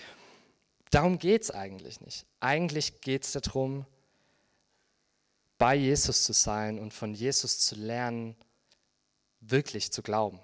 darum 0.91 1.17
geht 1.17 1.43
es 1.43 1.51
eigentlich 1.51 2.01
nicht. 2.01 2.25
Eigentlich 2.41 2.99
geht 2.99 3.23
es 3.23 3.31
darum, 3.31 3.85
bei 5.57 5.75
Jesus 5.75 6.25
zu 6.25 6.33
sein 6.33 6.77
und 6.77 6.93
von 6.93 7.13
Jesus 7.13 7.59
zu 7.59 7.75
lernen, 7.75 8.35
wirklich 9.39 9.93
zu 9.93 10.01
glauben. 10.01 10.41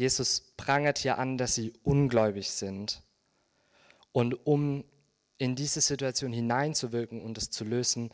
Jesus 0.00 0.40
prangert 0.56 0.96
hier 0.96 1.18
an, 1.18 1.36
dass 1.36 1.54
sie 1.54 1.74
ungläubig 1.82 2.50
sind. 2.52 3.02
Und 4.12 4.46
um 4.46 4.82
in 5.36 5.56
diese 5.56 5.82
Situation 5.82 6.32
hineinzuwirken 6.32 7.20
und 7.20 7.36
es 7.36 7.50
zu 7.50 7.64
lösen, 7.64 8.10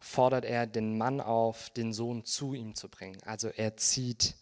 fordert 0.00 0.44
er 0.44 0.66
den 0.66 0.98
Mann 0.98 1.20
auf, 1.20 1.70
den 1.70 1.92
Sohn 1.92 2.24
zu 2.24 2.54
ihm 2.54 2.74
zu 2.74 2.88
bringen. 2.88 3.22
Also 3.22 3.50
er 3.50 3.76
zieht 3.76 4.34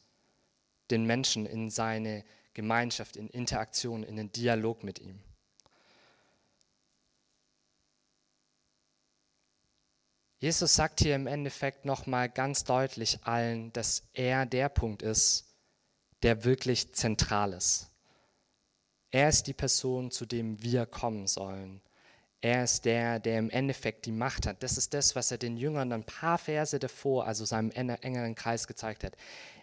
den 0.91 1.05
Menschen 1.05 1.45
in 1.45 1.69
seine 1.69 2.25
Gemeinschaft, 2.55 3.17
in 3.17 3.29
Interaktion, 3.29 4.03
in 4.03 4.17
den 4.17 4.33
Dialog 4.33 4.83
mit 4.83 4.99
ihm. 4.99 5.21
Jesus 10.39 10.75
sagt 10.75 11.01
hier 11.01 11.15
im 11.15 11.27
Endeffekt 11.27 11.85
nochmal 11.85 12.31
ganz 12.31 12.65
deutlich 12.65 13.19
allen, 13.25 13.71
dass 13.75 14.03
er 14.15 14.47
der 14.47 14.71
Punkt 14.71 15.03
ist, 15.03 15.46
der 16.23 16.45
wirklich 16.45 16.95
zentral 16.95 17.53
ist. 17.53 17.91
Er 19.11 19.29
ist 19.29 19.47
die 19.47 19.55
Person, 19.55 20.11
zu 20.11 20.27
dem 20.27 20.63
wir 20.63 20.87
kommen 20.87 21.27
sollen. 21.27 21.81
Er 22.41 22.65
ist 22.65 22.85
der, 22.85 23.19
der 23.19 23.39
im 23.39 23.51
Endeffekt 23.51 24.07
die 24.07 24.13
Macht 24.13 24.47
hat. 24.47 24.63
Das 24.63 24.77
ist 24.77 24.93
das, 24.95 25.17
was 25.17 25.31
er 25.31 25.39
den 25.39 25.57
Jüngern 25.57 25.93
ein 25.93 26.05
paar 26.05 26.39
Verse 26.39 26.79
davor, 26.79 27.27
also 27.27 27.45
seinem 27.45 27.71
engeren 27.71 28.35
Kreis 28.35 28.67
gezeigt 28.67 29.05
hat. 29.05 29.17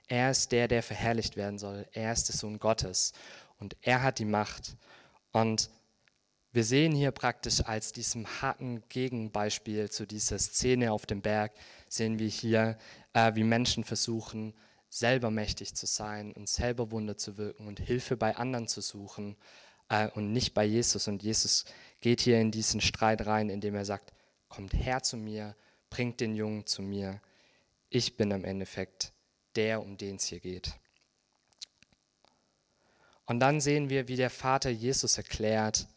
Er 0.08 0.32
ist 0.32 0.52
der, 0.52 0.68
der 0.68 0.84
verherrlicht 0.84 1.38
werden 1.38 1.60
soll. 1.60 1.88
Er 1.94 2.12
ist 2.12 2.28
der 2.28 2.36
Sohn 2.36 2.60
Gottes 2.60 3.14
und 3.60 3.76
er 3.82 4.02
hat 4.02 4.20
die 4.20 4.26
Macht. 4.26 4.76
Und 5.32 5.70
wir 6.52 6.64
sehen 6.64 6.94
hier 6.94 7.12
praktisch 7.12 7.62
als 7.62 7.94
diesem 7.94 8.28
harten 8.42 8.84
Gegenbeispiel 8.90 9.90
zu 9.90 10.06
dieser 10.06 10.38
Szene 10.38 10.92
auf 10.92 11.06
dem 11.06 11.22
Berg, 11.22 11.52
sehen 11.88 12.20
wir 12.20 12.28
hier, 12.28 12.78
äh, 13.14 13.34
wie 13.34 13.44
Menschen 13.44 13.84
versuchen, 13.84 14.54
selber 14.94 15.32
mächtig 15.32 15.74
zu 15.74 15.88
sein 15.88 16.34
und 16.34 16.48
selber 16.48 16.92
Wunder 16.92 17.18
zu 17.18 17.38
wirken 17.38 17.68
und 17.68 17.80
Hilfe 17.80 18.16
bei 18.16 18.36
anderen 18.36 18.68
zu 18.68 18.80
suchen 18.80 19.36
äh, 19.90 20.08
und 20.10 20.32
nicht 20.32 20.54
bei 20.54 20.64
Jesus. 20.64 21.08
Und 21.08 21.24
Jesus 21.24 21.66
geht 22.00 22.22
hier 22.22 22.40
in 22.40 22.52
diesen 22.52 22.80
Streit 22.80 23.26
rein, 23.26 23.50
indem 23.50 23.74
er 23.74 23.86
sagt, 23.86 24.14
kommt 24.50 24.74
her 24.74 25.02
zu 25.02 25.18
mir, 25.18 25.56
bringt 25.90 26.20
den 26.20 26.36
Jungen 26.36 26.68
zu 26.68 26.84
mir. 26.84 27.20
Ich 27.90 28.18
bin 28.18 28.30
im 28.30 28.46
Endeffekt 28.46 29.14
der, 29.56 29.82
um 29.82 29.98
den 29.98 30.18
es 30.18 30.26
hier 30.26 30.40
geht. 30.40 30.74
Und 33.26 33.40
dann 33.40 33.62
sehen 33.62 33.90
wir, 33.90 34.08
wie 34.08 34.16
der 34.16 34.30
Vater 34.30 34.70
Jesus 34.70 35.18
erklärt, 35.18 35.88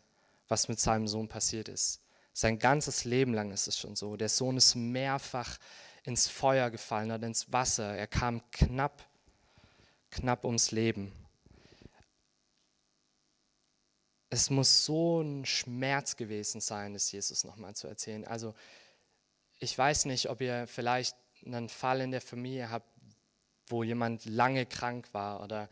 was 0.48 0.68
mit 0.68 0.80
seinem 0.80 1.06
Sohn 1.06 1.28
passiert 1.28 1.68
ist. 1.68 2.00
Sein 2.32 2.58
ganzes 2.58 3.04
Leben 3.04 3.34
lang 3.34 3.50
ist 3.50 3.66
es 3.66 3.78
schon 3.78 3.94
so. 3.94 4.16
Der 4.16 4.30
Sohn 4.30 4.56
ist 4.56 4.74
mehrfach 4.74 5.58
ins 6.06 6.28
Feuer 6.28 6.70
gefallen 6.70 7.10
oder 7.10 7.26
ins 7.26 7.52
Wasser. 7.52 7.94
Er 7.94 8.06
kam 8.06 8.42
knapp, 8.50 9.04
knapp 10.10 10.44
ums 10.44 10.70
Leben 10.70 11.12
es 14.30 14.50
muss 14.50 14.84
so 14.84 15.22
ein 15.22 15.44
Schmerz 15.44 16.16
gewesen 16.16 16.60
sein, 16.60 16.94
es 16.94 17.12
Jesus 17.12 17.44
nochmal 17.44 17.74
zu 17.74 17.86
erzählen. 17.86 18.24
Also 18.24 18.54
ich 19.58 19.76
weiß 19.76 20.06
nicht, 20.06 20.28
ob 20.28 20.40
ihr 20.40 20.66
vielleicht 20.66 21.16
einen 21.44 21.68
Fall 21.68 22.00
in 22.00 22.10
der 22.10 22.20
Familie 22.20 22.70
habt, 22.70 22.88
wo 23.68 23.82
jemand 23.82 24.24
lange 24.24 24.66
krank 24.66 25.08
war 25.12 25.42
oder 25.42 25.68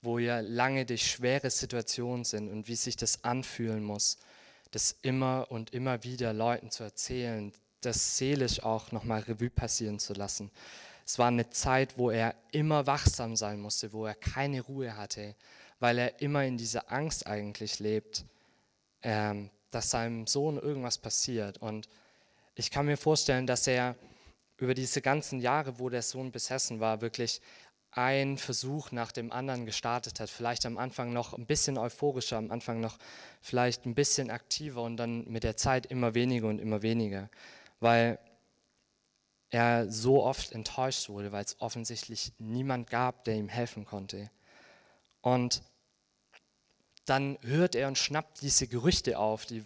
wo 0.00 0.18
ihr 0.18 0.42
lange 0.42 0.86
durch 0.86 1.10
schwere 1.10 1.50
Situationen 1.50 2.24
sind 2.24 2.50
und 2.50 2.68
wie 2.68 2.76
sich 2.76 2.96
das 2.96 3.24
anfühlen 3.24 3.82
muss, 3.82 4.18
das 4.70 4.96
immer 5.02 5.50
und 5.50 5.72
immer 5.72 6.02
wieder 6.04 6.32
Leuten 6.32 6.70
zu 6.70 6.84
erzählen, 6.84 7.52
das 7.80 8.16
seelisch 8.16 8.62
auch 8.62 8.92
nochmal 8.92 9.20
Revue 9.20 9.50
passieren 9.50 9.98
zu 9.98 10.12
lassen. 10.14 10.50
Es 11.04 11.18
war 11.18 11.28
eine 11.28 11.48
Zeit, 11.50 11.96
wo 11.96 12.10
er 12.10 12.34
immer 12.52 12.86
wachsam 12.86 13.34
sein 13.34 13.60
musste, 13.60 13.92
wo 13.92 14.06
er 14.06 14.14
keine 14.14 14.60
Ruhe 14.60 14.96
hatte, 14.96 15.34
weil 15.80 15.98
er 15.98 16.20
immer 16.20 16.44
in 16.44 16.58
dieser 16.58 16.92
Angst 16.92 17.26
eigentlich 17.26 17.78
lebt, 17.78 18.24
ähm, 19.02 19.50
dass 19.70 19.90
seinem 19.90 20.26
Sohn 20.26 20.58
irgendwas 20.58 20.98
passiert. 20.98 21.58
Und 21.58 21.88
ich 22.54 22.70
kann 22.70 22.86
mir 22.86 22.96
vorstellen, 22.96 23.46
dass 23.46 23.66
er 23.66 23.96
über 24.58 24.74
diese 24.74 25.00
ganzen 25.00 25.40
Jahre, 25.40 25.78
wo 25.78 25.88
der 25.88 26.02
Sohn 26.02 26.32
besessen 26.32 26.80
war, 26.80 27.00
wirklich 27.00 27.40
einen 27.90 28.36
Versuch 28.36 28.92
nach 28.92 29.12
dem 29.12 29.32
anderen 29.32 29.66
gestartet 29.66 30.20
hat. 30.20 30.28
Vielleicht 30.28 30.66
am 30.66 30.78
Anfang 30.78 31.12
noch 31.12 31.32
ein 31.32 31.46
bisschen 31.46 31.78
euphorischer, 31.78 32.36
am 32.36 32.50
Anfang 32.50 32.80
noch 32.80 32.98
vielleicht 33.40 33.86
ein 33.86 33.94
bisschen 33.94 34.30
aktiver 34.30 34.82
und 34.82 34.96
dann 34.96 35.24
mit 35.28 35.42
der 35.42 35.56
Zeit 35.56 35.86
immer 35.86 36.14
weniger 36.14 36.48
und 36.48 36.58
immer 36.58 36.82
weniger, 36.82 37.30
weil 37.80 38.18
er 39.50 39.90
so 39.90 40.22
oft 40.22 40.52
enttäuscht 40.52 41.08
wurde, 41.08 41.32
weil 41.32 41.44
es 41.44 41.60
offensichtlich 41.60 42.32
niemand 42.38 42.90
gab, 42.90 43.24
der 43.24 43.34
ihm 43.34 43.48
helfen 43.48 43.84
konnte. 43.84 44.30
Und 45.22 45.62
dann 47.06 47.38
hört 47.42 47.74
er 47.74 47.88
und 47.88 47.96
schnappt 47.96 48.42
diese 48.42 48.66
Gerüchte 48.66 49.18
auf, 49.18 49.46
die, 49.46 49.64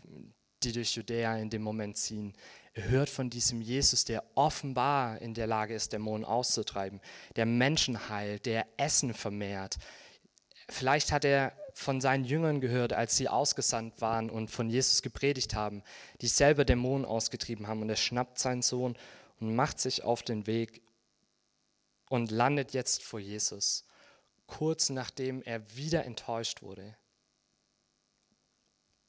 die 0.63 0.73
durch 0.73 0.95
Judäa 0.95 1.37
in 1.37 1.51
dem 1.51 1.63
Moment 1.63 1.97
ziehen. 1.97 2.35
Er 2.75 2.85
hört 2.89 3.11
von 3.11 3.29
diesem 3.29 3.61
Jesus, 3.61 4.05
der 4.05 4.25
offenbar 4.35 5.21
in 5.21 5.35
der 5.35 5.47
Lage 5.47 5.75
ist, 5.75 5.93
Dämonen 5.93 6.25
auszutreiben, 6.25 7.01
der 7.37 7.47
Menschen 7.47 8.09
heilt, 8.09 8.47
der 8.47 8.67
Essen 8.77 9.13
vermehrt. 9.13 9.79
Vielleicht 10.69 11.13
hat 11.13 11.25
er 11.25 11.53
von 11.75 12.01
seinen 12.01 12.25
Jüngern 12.25 12.61
gehört, 12.61 12.93
als 12.93 13.17
sie 13.17 13.29
ausgesandt 13.29 14.01
waren 14.01 14.31
und 14.31 14.51
von 14.51 14.69
Jesus 14.69 15.03
gepredigt 15.03 15.55
haben, 15.55 15.83
die 16.21 16.29
selber 16.29 16.65
Dämonen 16.65 17.05
ausgetrieben 17.05 17.67
haben. 17.67 17.83
Und 17.83 17.89
er 17.89 17.97
schnappt 17.97 18.39
seinen 18.39 18.63
Sohn 18.63 18.97
und 19.41 19.55
macht 19.55 19.81
sich 19.81 20.03
auf 20.03 20.23
den 20.23 20.47
Weg 20.47 20.83
und 22.09 22.31
landet 22.31 22.73
jetzt 22.73 23.03
vor 23.03 23.21
Jesus 23.21 23.85
kurz 24.53 24.91
nachdem 24.91 25.43
er 25.43 25.75
wieder 25.77 26.05
enttäuscht 26.05 26.63
wurde. 26.63 26.97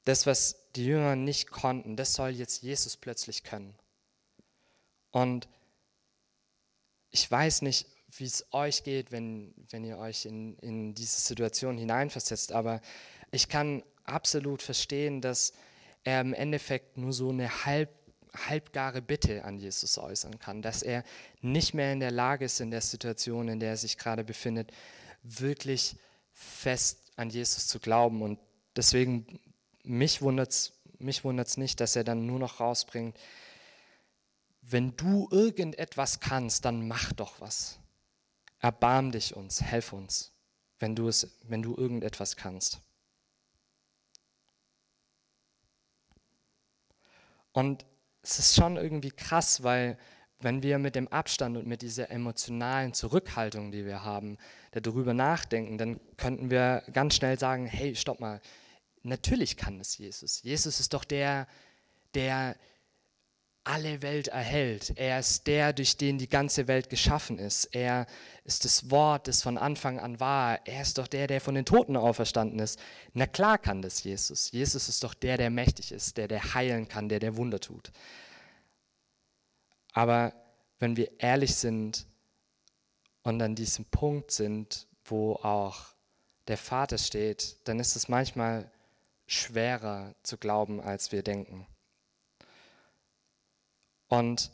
Das, 0.06 0.26
was 0.26 0.70
die 0.76 0.86
Jünger 0.86 1.16
nicht 1.16 1.52
konnten, 1.52 1.98
das 1.98 2.14
soll 2.14 2.30
jetzt 2.30 2.62
Jesus 2.62 2.98
plötzlich 2.98 3.44
können. 3.44 3.78
Und 5.12 5.48
ich 7.10 7.30
weiß 7.30 7.62
nicht, 7.62 7.88
wie 8.18 8.26
es 8.26 8.46
euch 8.52 8.84
geht, 8.84 9.12
wenn, 9.12 9.54
wenn 9.70 9.84
ihr 9.84 9.98
euch 9.98 10.26
in, 10.26 10.58
in 10.60 10.94
diese 10.94 11.20
Situation 11.20 11.78
hineinversetzt, 11.78 12.52
aber 12.52 12.82
ich 13.32 13.48
kann 13.50 13.84
absolut 14.06 14.62
verstehen, 14.62 15.22
dass 15.22 15.54
er 16.04 16.22
im 16.22 16.34
Endeffekt 16.34 16.98
nur 16.98 17.14
so 17.14 17.30
eine 17.30 17.66
halb, 17.66 17.90
halbgare 18.48 19.02
Bitte 19.02 19.44
an 19.46 19.58
Jesus 19.58 19.98
äußern 19.98 20.40
kann, 20.40 20.62
dass 20.62 20.82
er 20.82 21.04
nicht 21.42 21.74
mehr 21.74 21.94
in 21.94 22.00
der 22.00 22.12
Lage 22.12 22.46
ist, 22.46 22.60
in 22.60 22.72
der 22.72 22.82
Situation, 22.82 23.48
in 23.48 23.60
der 23.60 23.70
er 23.70 23.78
sich 23.78 23.98
gerade 23.98 24.24
befindet, 24.24 24.72
wirklich 25.24 25.96
fest 26.34 27.00
an 27.16 27.30
Jesus 27.30 27.68
zu 27.68 27.80
glauben. 27.80 28.22
Und 28.22 28.40
deswegen, 28.76 29.40
mich 29.84 30.22
wundert 30.22 30.52
es 30.52 30.74
mich 31.04 31.24
wundert's 31.24 31.58
nicht, 31.58 31.80
dass 31.80 31.96
er 31.96 32.04
dann 32.04 32.26
nur 32.26 32.40
noch 32.40 32.60
rausbringt, 32.60 33.18
wenn 34.62 34.96
du 34.96 35.28
irgendetwas 35.32 36.20
kannst, 36.20 36.66
dann 36.66 36.88
mach 36.88 37.12
doch 37.14 37.42
was. 37.42 37.80
Erbarm 38.64 39.12
dich 39.12 39.36
uns, 39.36 39.62
helf 39.62 39.92
uns, 39.92 40.32
wenn 40.80 40.96
du, 40.96 41.10
es, 41.10 41.38
wenn 41.44 41.62
du 41.62 41.76
irgendetwas 41.76 42.38
kannst. 42.38 42.80
Und 47.52 47.86
es 48.22 48.40
ist 48.40 48.56
schon 48.56 48.78
irgendwie 48.78 49.12
krass, 49.12 49.64
weil 49.64 49.98
wenn 50.40 50.64
wir 50.64 50.80
mit 50.80 50.96
dem 50.96 51.10
Abstand 51.10 51.58
und 51.58 51.68
mit 51.68 51.82
dieser 51.82 52.10
emotionalen 52.10 52.94
Zurückhaltung, 52.94 53.74
die 53.74 53.86
wir 53.86 54.06
haben, 54.06 54.38
darüber 54.72 55.14
nachdenken, 55.14 55.78
dann 55.78 56.00
könnten 56.16 56.50
wir 56.50 56.84
ganz 56.94 57.16
schnell 57.16 57.38
sagen, 57.38 57.66
hey, 57.66 57.98
stopp 57.98 58.22
mal, 58.22 58.40
natürlich 59.02 59.58
kann 59.58 59.82
es 59.82 59.98
Jesus. 59.98 60.42
Jesus 60.42 60.80
ist 60.80 60.94
doch 60.94 61.04
der, 61.04 61.48
der 62.14 62.56
alle 63.64 64.02
Welt 64.02 64.28
erhält. 64.28 64.94
Er 64.96 65.20
ist 65.20 65.48
der, 65.48 65.72
durch 65.74 65.96
den 65.96 66.18
die 66.18 66.28
ganze 66.28 66.68
Welt 66.68 66.90
geschaffen 66.90 67.40
ist. 67.40 67.66
Er 67.74 68.08
ist 68.44 68.66
das 68.66 68.92
Wort, 68.92 69.28
das 69.28 69.42
von 69.42 69.58
Anfang 69.58 70.00
an 70.00 70.20
war. 70.20 70.66
Er 70.68 70.82
ist 70.82 70.98
doch 70.98 71.08
der, 71.08 71.28
der 71.28 71.40
von 71.40 71.56
den 71.56 71.66
Toten 71.66 71.96
auferstanden 71.96 72.60
ist. 72.60 72.80
Na 73.14 73.26
klar 73.26 73.58
kann 73.58 73.82
das 73.82 74.04
Jesus. 74.04 74.52
Jesus 74.52 74.90
ist 74.90 75.04
doch 75.04 75.14
der, 75.14 75.38
der 75.38 75.50
mächtig 75.50 75.92
ist, 75.92 76.18
der, 76.18 76.28
der 76.28 76.54
heilen 76.54 76.88
kann, 76.88 77.08
der, 77.08 77.20
der 77.20 77.38
Wunder 77.38 77.60
tut. 77.60 77.92
Aber 79.94 80.34
wenn 80.80 80.98
wir 80.98 81.20
ehrlich 81.20 81.56
sind 81.56 82.06
und 83.22 83.42
an 83.42 83.56
diesem 83.56 83.86
Punkt 83.86 84.32
sind, 84.32 84.88
wo 85.06 85.36
auch 85.36 85.94
der 86.48 86.58
Vater 86.58 86.98
steht, 86.98 87.58
dann 87.64 87.80
ist 87.80 87.96
es 87.96 88.10
manchmal 88.10 88.70
schwerer 89.26 90.14
zu 90.24 90.38
glauben, 90.38 90.82
als 90.82 91.14
wir 91.14 91.24
denken. 91.24 91.66
Und 94.14 94.52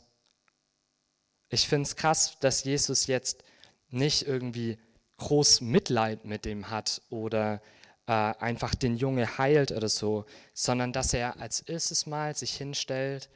ich 1.50 1.68
finde 1.68 1.86
es 1.86 1.94
krass, 1.94 2.38
dass 2.40 2.64
Jesus 2.64 3.06
jetzt 3.06 3.44
nicht 3.90 4.26
irgendwie 4.26 4.78
groß 5.18 5.60
Mitleid 5.60 6.24
mit 6.24 6.46
dem 6.46 6.70
hat 6.70 7.02
oder 7.10 7.60
äh, 8.06 8.12
einfach 8.12 8.74
den 8.74 8.96
Junge 8.96 9.36
heilt 9.36 9.70
oder 9.70 9.90
so, 9.90 10.24
sondern 10.54 10.94
dass 10.94 11.12
er 11.12 11.38
als 11.40 11.60
erstes 11.60 12.06
Mal 12.06 12.34
sich 12.34 12.56
hinstellt 12.56 13.28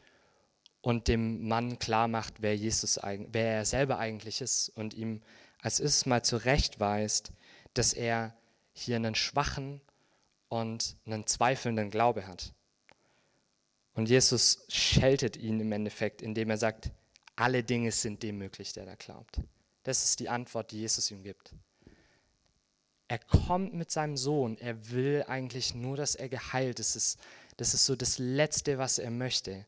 und 0.80 1.08
dem 1.08 1.46
Mann 1.46 1.78
klar 1.78 2.08
macht, 2.08 2.40
wer 2.40 2.56
Jesus, 2.56 2.98
wer 3.02 3.56
er 3.56 3.66
selber 3.66 3.98
eigentlich 3.98 4.40
ist 4.40 4.70
und 4.70 4.94
ihm 4.94 5.20
als 5.60 5.78
erstes 5.78 6.06
Mal 6.06 6.24
zurechtweist, 6.24 7.32
dass 7.74 7.92
er 7.92 8.34
hier 8.72 8.96
einen 8.96 9.14
schwachen 9.14 9.82
und 10.48 10.96
einen 11.04 11.26
zweifelnden 11.26 11.90
Glaube 11.90 12.26
hat. 12.26 12.54
Und 13.94 14.08
Jesus 14.08 14.64
scheltet 14.68 15.36
ihn 15.36 15.60
im 15.60 15.72
Endeffekt, 15.72 16.20
indem 16.20 16.50
er 16.50 16.58
sagt, 16.58 16.90
alle 17.36 17.62
Dinge 17.62 17.92
sind 17.92 18.22
dem 18.22 18.38
möglich, 18.38 18.72
der 18.72 18.86
da 18.86 18.94
glaubt. 18.94 19.40
Das 19.84 20.04
ist 20.04 20.20
die 20.20 20.28
Antwort, 20.28 20.72
die 20.72 20.80
Jesus 20.80 21.10
ihm 21.10 21.22
gibt. 21.22 21.54
Er 23.06 23.18
kommt 23.18 23.74
mit 23.74 23.90
seinem 23.90 24.16
Sohn, 24.16 24.56
er 24.58 24.90
will 24.90 25.24
eigentlich 25.28 25.74
nur, 25.74 25.96
dass 25.96 26.14
er 26.14 26.28
geheilt 26.28 26.80
ist. 26.80 26.96
Das 26.96 27.04
ist, 27.04 27.20
das 27.56 27.74
ist 27.74 27.84
so 27.84 27.94
das 27.94 28.18
Letzte, 28.18 28.78
was 28.78 28.98
er 28.98 29.10
möchte. 29.10 29.66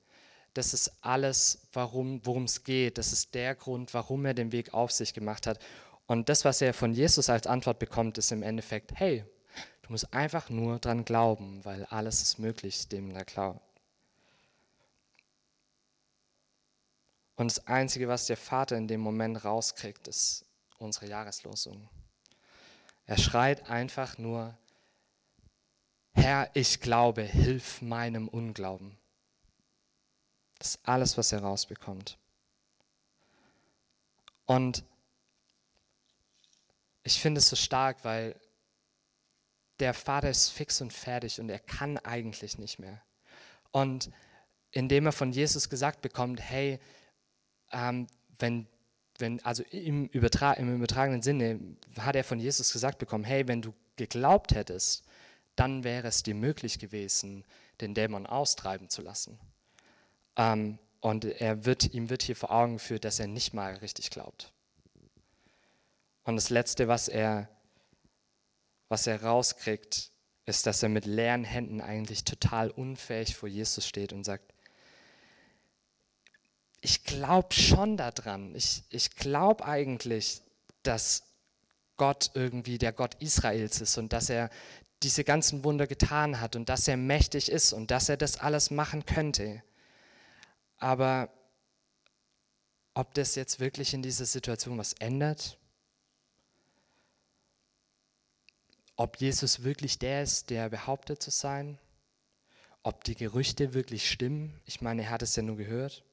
Das 0.54 0.72
ist 0.72 0.90
alles, 1.02 1.60
worum 1.72 2.44
es 2.44 2.64
geht. 2.64 2.96
Das 2.98 3.12
ist 3.12 3.34
der 3.34 3.54
Grund, 3.54 3.92
warum 3.92 4.24
er 4.24 4.32
den 4.32 4.52
Weg 4.52 4.72
auf 4.72 4.90
sich 4.90 5.12
gemacht 5.12 5.46
hat. 5.46 5.58
Und 6.06 6.28
das, 6.28 6.44
was 6.44 6.62
er 6.62 6.72
von 6.72 6.94
Jesus 6.94 7.28
als 7.28 7.46
Antwort 7.46 7.78
bekommt, 7.78 8.16
ist 8.16 8.32
im 8.32 8.42
Endeffekt, 8.42 8.92
hey, 8.94 9.24
du 9.82 9.92
musst 9.92 10.12
einfach 10.14 10.48
nur 10.48 10.78
dran 10.78 11.04
glauben, 11.04 11.64
weil 11.64 11.84
alles 11.86 12.22
ist 12.22 12.38
möglich, 12.38 12.88
dem 12.88 13.12
da 13.12 13.22
glaubt. 13.22 13.65
Und 17.36 17.50
das 17.50 17.66
Einzige, 17.66 18.08
was 18.08 18.26
der 18.26 18.36
Vater 18.36 18.76
in 18.76 18.88
dem 18.88 19.00
Moment 19.00 19.44
rauskriegt, 19.44 20.08
ist 20.08 20.44
unsere 20.78 21.06
Jahreslosung. 21.06 21.88
Er 23.04 23.18
schreit 23.18 23.68
einfach 23.70 24.18
nur, 24.18 24.56
Herr, 26.12 26.50
ich 26.54 26.80
glaube, 26.80 27.22
hilf 27.22 27.82
meinem 27.82 28.26
Unglauben. 28.26 28.96
Das 30.58 30.70
ist 30.70 30.88
alles, 30.88 31.18
was 31.18 31.30
er 31.32 31.42
rausbekommt. 31.42 32.18
Und 34.46 34.82
ich 37.02 37.20
finde 37.20 37.40
es 37.40 37.48
so 37.48 37.56
stark, 37.56 38.02
weil 38.02 38.34
der 39.78 39.92
Vater 39.92 40.30
ist 40.30 40.48
fix 40.48 40.80
und 40.80 40.92
fertig 40.92 41.38
und 41.38 41.50
er 41.50 41.58
kann 41.58 41.98
eigentlich 41.98 42.58
nicht 42.58 42.78
mehr. 42.78 43.02
Und 43.72 44.10
indem 44.70 45.06
er 45.06 45.12
von 45.12 45.32
Jesus 45.32 45.68
gesagt 45.68 46.00
bekommt, 46.00 46.40
hey, 46.40 46.80
ähm, 47.72 48.06
wenn, 48.38 48.66
wenn, 49.18 49.44
also 49.44 49.62
im, 49.70 50.06
Übertra 50.06 50.52
im 50.54 50.74
übertragenen 50.76 51.22
Sinne 51.22 51.60
hat 51.98 52.16
er 52.16 52.24
von 52.24 52.38
Jesus 52.38 52.72
gesagt 52.72 52.98
bekommen, 52.98 53.24
hey, 53.24 53.46
wenn 53.48 53.62
du 53.62 53.74
geglaubt 53.96 54.54
hättest, 54.54 55.04
dann 55.56 55.84
wäre 55.84 56.08
es 56.08 56.22
dir 56.22 56.34
möglich 56.34 56.78
gewesen, 56.78 57.44
den 57.80 57.94
Dämon 57.94 58.26
austreiben 58.26 58.88
zu 58.90 59.02
lassen. 59.02 59.38
Ähm, 60.36 60.78
und 61.00 61.24
er 61.24 61.64
wird, 61.64 61.92
ihm 61.94 62.10
wird 62.10 62.22
hier 62.22 62.36
vor 62.36 62.50
Augen 62.50 62.74
geführt, 62.74 63.04
dass 63.04 63.20
er 63.20 63.26
nicht 63.26 63.54
mal 63.54 63.74
richtig 63.76 64.10
glaubt. 64.10 64.52
Und 66.24 66.36
das 66.36 66.50
Letzte, 66.50 66.88
was 66.88 67.08
er, 67.08 67.48
was 68.88 69.06
er 69.06 69.22
rauskriegt, 69.22 70.10
ist, 70.44 70.66
dass 70.66 70.82
er 70.82 70.88
mit 70.88 71.06
leeren 71.06 71.44
Händen 71.44 71.80
eigentlich 71.80 72.24
total 72.24 72.70
unfähig 72.70 73.36
vor 73.36 73.48
Jesus 73.48 73.86
steht 73.86 74.12
und 74.12 74.24
sagt, 74.24 74.52
ich 76.80 77.04
glaube 77.04 77.52
schon 77.52 77.96
daran. 77.96 78.54
Ich, 78.54 78.84
ich 78.90 79.10
glaube 79.16 79.64
eigentlich, 79.64 80.42
dass 80.82 81.22
Gott 81.96 82.30
irgendwie 82.34 82.78
der 82.78 82.92
Gott 82.92 83.14
Israels 83.20 83.80
ist 83.80 83.96
und 83.98 84.12
dass 84.12 84.28
er 84.28 84.50
diese 85.02 85.24
ganzen 85.24 85.64
Wunder 85.64 85.86
getan 85.86 86.40
hat 86.40 86.56
und 86.56 86.68
dass 86.68 86.88
er 86.88 86.96
mächtig 86.96 87.50
ist 87.50 87.72
und 87.72 87.90
dass 87.90 88.08
er 88.08 88.16
das 88.16 88.38
alles 88.38 88.70
machen 88.70 89.04
könnte. 89.04 89.62
Aber 90.78 91.30
ob 92.94 93.12
das 93.14 93.34
jetzt 93.34 93.60
wirklich 93.60 93.92
in 93.92 94.02
dieser 94.02 94.24
Situation 94.24 94.78
was 94.78 94.94
ändert? 94.94 95.58
Ob 98.96 99.18
Jesus 99.18 99.62
wirklich 99.62 99.98
der 99.98 100.22
ist, 100.22 100.48
der 100.48 100.70
behauptet 100.70 101.22
zu 101.22 101.30
sein? 101.30 101.78
Ob 102.82 103.04
die 103.04 103.14
Gerüchte 103.14 103.74
wirklich 103.74 104.10
stimmen? 104.10 104.58
Ich 104.64 104.80
meine, 104.80 105.02
er 105.02 105.10
hat 105.10 105.22
es 105.22 105.36
ja 105.36 105.42
nur 105.42 105.56
gehört. 105.56 106.04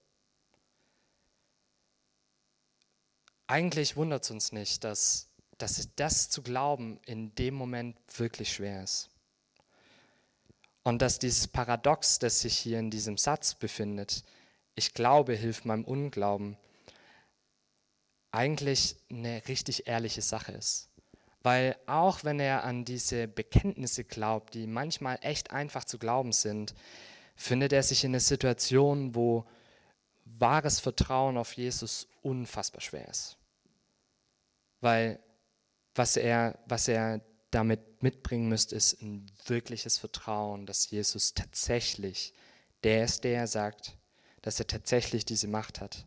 Eigentlich 3.47 3.95
wundert 3.95 4.23
es 4.23 4.31
uns 4.31 4.51
nicht, 4.51 4.83
dass, 4.83 5.29
dass 5.57 5.89
das 5.95 6.29
zu 6.29 6.41
glauben 6.41 6.99
in 7.05 7.35
dem 7.35 7.53
Moment 7.53 7.97
wirklich 8.17 8.53
schwer 8.53 8.83
ist. 8.83 9.09
Und 10.83 11.01
dass 11.01 11.19
dieses 11.19 11.47
Paradox, 11.47 12.19
das 12.19 12.41
sich 12.41 12.57
hier 12.57 12.79
in 12.79 12.91
diesem 12.91 13.17
Satz 13.17 13.55
befindet, 13.55 14.23
ich 14.75 14.93
glaube, 14.93 15.33
hilft 15.33 15.65
meinem 15.65 15.85
Unglauben, 15.85 16.57
eigentlich 18.31 18.97
eine 19.09 19.41
richtig 19.47 19.87
ehrliche 19.87 20.21
Sache 20.21 20.51
ist. 20.51 20.89
Weil 21.41 21.77
auch 21.85 22.23
wenn 22.23 22.39
er 22.39 22.63
an 22.63 22.83
diese 22.83 23.27
Bekenntnisse 23.27 24.03
glaubt, 24.03 24.55
die 24.55 24.65
manchmal 24.65 25.19
echt 25.21 25.51
einfach 25.51 25.83
zu 25.83 25.99
glauben 25.99 26.31
sind, 26.31 26.73
findet 27.35 27.73
er 27.73 27.83
sich 27.83 28.03
in 28.03 28.11
einer 28.11 28.19
Situation, 28.19 29.13
wo 29.15 29.45
wahres 30.25 30.79
Vertrauen 30.79 31.37
auf 31.37 31.53
Jesus 31.53 32.07
unfassbar 32.21 32.81
schwer 32.81 33.07
ist. 33.07 33.37
Weil 34.81 35.19
was 35.95 36.17
er, 36.17 36.59
was 36.65 36.87
er 36.87 37.21
damit 37.51 38.01
mitbringen 38.01 38.49
müsste, 38.49 38.75
ist 38.75 39.01
ein 39.01 39.25
wirkliches 39.45 39.97
Vertrauen, 39.97 40.65
dass 40.65 40.89
Jesus 40.89 41.33
tatsächlich 41.33 42.33
der 42.83 43.05
ist, 43.05 43.23
der 43.23 43.39
er 43.39 43.47
sagt, 43.47 43.97
dass 44.41 44.59
er 44.59 44.67
tatsächlich 44.67 45.25
diese 45.25 45.47
Macht 45.47 45.79
hat. 45.79 46.05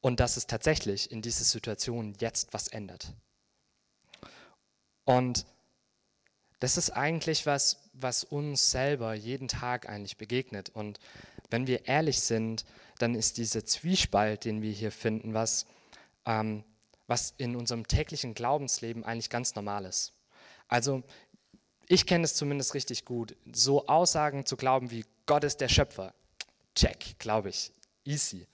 Und 0.00 0.18
dass 0.18 0.36
es 0.36 0.46
tatsächlich 0.46 1.12
in 1.12 1.22
dieser 1.22 1.44
Situation 1.44 2.14
jetzt 2.18 2.52
was 2.52 2.68
ändert. 2.68 3.12
Und 5.04 5.46
das 6.58 6.76
ist 6.76 6.90
eigentlich 6.90 7.46
was, 7.46 7.90
was 7.92 8.24
uns 8.24 8.70
selber 8.70 9.14
jeden 9.14 9.48
Tag 9.48 9.88
eigentlich 9.88 10.16
begegnet. 10.16 10.70
Und 10.70 10.98
wenn 11.52 11.66
wir 11.66 11.86
ehrlich 11.86 12.20
sind, 12.20 12.64
dann 12.98 13.14
ist 13.14 13.36
dieser 13.36 13.64
Zwiespalt, 13.64 14.44
den 14.44 14.62
wir 14.62 14.72
hier 14.72 14.92
finden, 14.92 15.34
was 15.34 15.66
ähm, 16.26 16.64
was 17.12 17.34
in 17.36 17.56
unserem 17.56 17.86
täglichen 17.86 18.34
Glaubensleben 18.34 19.04
eigentlich 19.04 19.30
ganz 19.30 19.54
normal 19.54 19.84
ist. 19.84 20.12
Also 20.68 21.02
ich 21.88 22.06
kenne 22.06 22.24
es 22.24 22.34
zumindest 22.34 22.74
richtig 22.74 23.04
gut, 23.04 23.36
so 23.52 23.86
Aussagen 23.86 24.46
zu 24.46 24.56
glauben 24.56 24.90
wie 24.90 25.04
Gott 25.26 25.44
ist 25.44 25.60
der 25.60 25.68
Schöpfer. 25.68 26.14
Check, 26.74 27.18
glaube 27.18 27.50
ich. 27.50 27.70
Easy. 28.04 28.46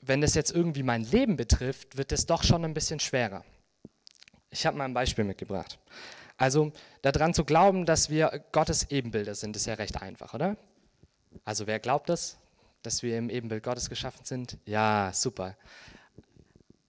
Wenn 0.00 0.20
das 0.20 0.34
jetzt 0.34 0.52
irgendwie 0.52 0.82
mein 0.82 1.02
Leben 1.02 1.36
betrifft, 1.36 1.96
wird 1.96 2.12
es 2.12 2.26
doch 2.26 2.44
schon 2.44 2.64
ein 2.64 2.74
bisschen 2.74 3.00
schwerer. 3.00 3.44
Ich 4.50 4.64
habe 4.64 4.76
mal 4.76 4.84
ein 4.84 4.94
Beispiel 4.94 5.24
mitgebracht. 5.24 5.78
Also 6.36 6.72
daran 7.02 7.34
zu 7.34 7.44
glauben, 7.44 7.84
dass 7.84 8.10
wir 8.10 8.44
Gottes 8.52 8.90
Ebenbilder 8.90 9.34
sind, 9.34 9.56
ist 9.56 9.66
ja 9.66 9.74
recht 9.74 10.00
einfach, 10.00 10.34
oder? 10.34 10.56
Also 11.44 11.66
wer 11.66 11.78
glaubt 11.78 12.08
das, 12.08 12.38
dass 12.82 13.02
wir 13.02 13.18
im 13.18 13.30
Ebenbild 13.30 13.62
Gottes 13.62 13.88
geschaffen 13.88 14.24
sind? 14.24 14.58
Ja, 14.66 15.10
super. 15.14 15.56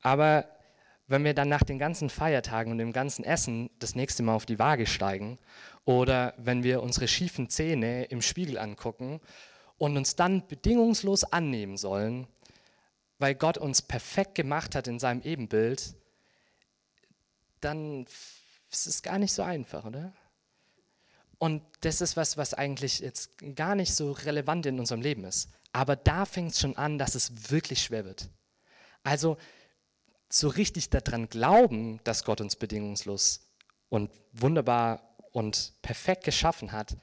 Aber 0.01 0.45
wenn 1.07 1.23
wir 1.23 1.33
dann 1.33 1.49
nach 1.49 1.63
den 1.63 1.79
ganzen 1.79 2.09
Feiertagen 2.09 2.71
und 2.71 2.77
dem 2.77 2.93
ganzen 2.93 3.23
Essen 3.23 3.69
das 3.79 3.95
nächste 3.95 4.23
Mal 4.23 4.35
auf 4.35 4.45
die 4.45 4.59
Waage 4.59 4.87
steigen 4.87 5.37
oder 5.85 6.33
wenn 6.37 6.63
wir 6.63 6.81
unsere 6.81 7.07
schiefen 7.07 7.49
Zähne 7.49 8.05
im 8.05 8.21
Spiegel 8.21 8.57
angucken 8.57 9.19
und 9.77 9.97
uns 9.97 10.15
dann 10.15 10.47
bedingungslos 10.47 11.23
annehmen 11.23 11.77
sollen, 11.77 12.27
weil 13.19 13.35
Gott 13.35 13.57
uns 13.57 13.81
perfekt 13.81 14.35
gemacht 14.35 14.75
hat 14.75 14.87
in 14.87 14.99
seinem 14.99 15.21
Ebenbild, 15.21 15.93
dann 17.61 18.05
ist 18.71 18.87
es 18.87 19.01
gar 19.03 19.19
nicht 19.19 19.33
so 19.33 19.43
einfach, 19.43 19.85
oder? 19.85 20.13
Und 21.43 21.61
das 21.81 21.99
ist 21.99 22.15
was, 22.15 22.37
was 22.37 22.53
eigentlich 22.53 22.99
jetzt 22.99 23.31
gar 23.57 23.75
nicht 23.75 23.93
so 23.93 24.13
relevant 24.13 24.65
in 24.65 24.79
unserem 24.79 25.01
Leben 25.01 25.25
ist. 25.25 25.49
Aber 25.73 25.97
da 25.97 26.23
fängt 26.23 26.53
es 26.53 26.61
schon 26.61 26.77
an, 26.77 26.97
dass 26.97 27.15
es 27.15 27.51
wirklich 27.51 27.83
schwer 27.83 28.05
wird. 28.05 28.29
Also 29.03 29.35
so 30.29 30.47
richtig 30.47 30.89
daran 30.89 31.27
glauben, 31.27 31.99
dass 32.05 32.23
Gott 32.23 32.39
uns 32.39 32.55
bedingungslos 32.55 33.41
und 33.89 34.09
wunderbar 34.31 35.17
und 35.33 35.73
perfekt 35.81 36.23
geschaffen 36.23 36.71
hat, 36.71 36.95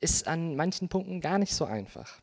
ist 0.00 0.26
an 0.26 0.56
manchen 0.56 0.88
Punkten 0.88 1.20
gar 1.20 1.36
nicht 1.36 1.54
so 1.54 1.66
einfach. 1.66 2.22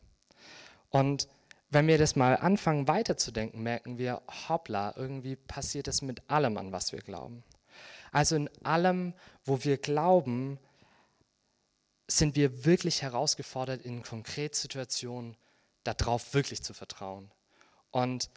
Und 0.90 1.28
wenn 1.70 1.86
wir 1.86 1.96
das 1.96 2.16
mal 2.16 2.38
anfangen 2.38 2.88
weiterzudenken, 2.88 3.62
merken 3.62 3.98
wir, 3.98 4.20
hoppla, 4.48 4.94
irgendwie 4.96 5.36
passiert 5.36 5.86
es 5.86 6.02
mit 6.02 6.28
allem, 6.28 6.56
an 6.56 6.72
was 6.72 6.90
wir 6.90 7.02
glauben. 7.02 7.44
Also 8.10 8.34
in 8.34 8.50
allem, 8.64 9.14
wo 9.44 9.62
wir 9.62 9.76
glauben, 9.76 10.58
sind 12.18 12.36
wir 12.36 12.64
wirklich 12.64 13.02
herausgefordert, 13.02 13.82
in 13.82 14.02
Konkretsituationen 14.02 15.36
darauf 15.84 16.34
wirklich 16.34 16.62
zu 16.62 16.74
vertrauen. 16.74 17.30
Und 17.90 18.30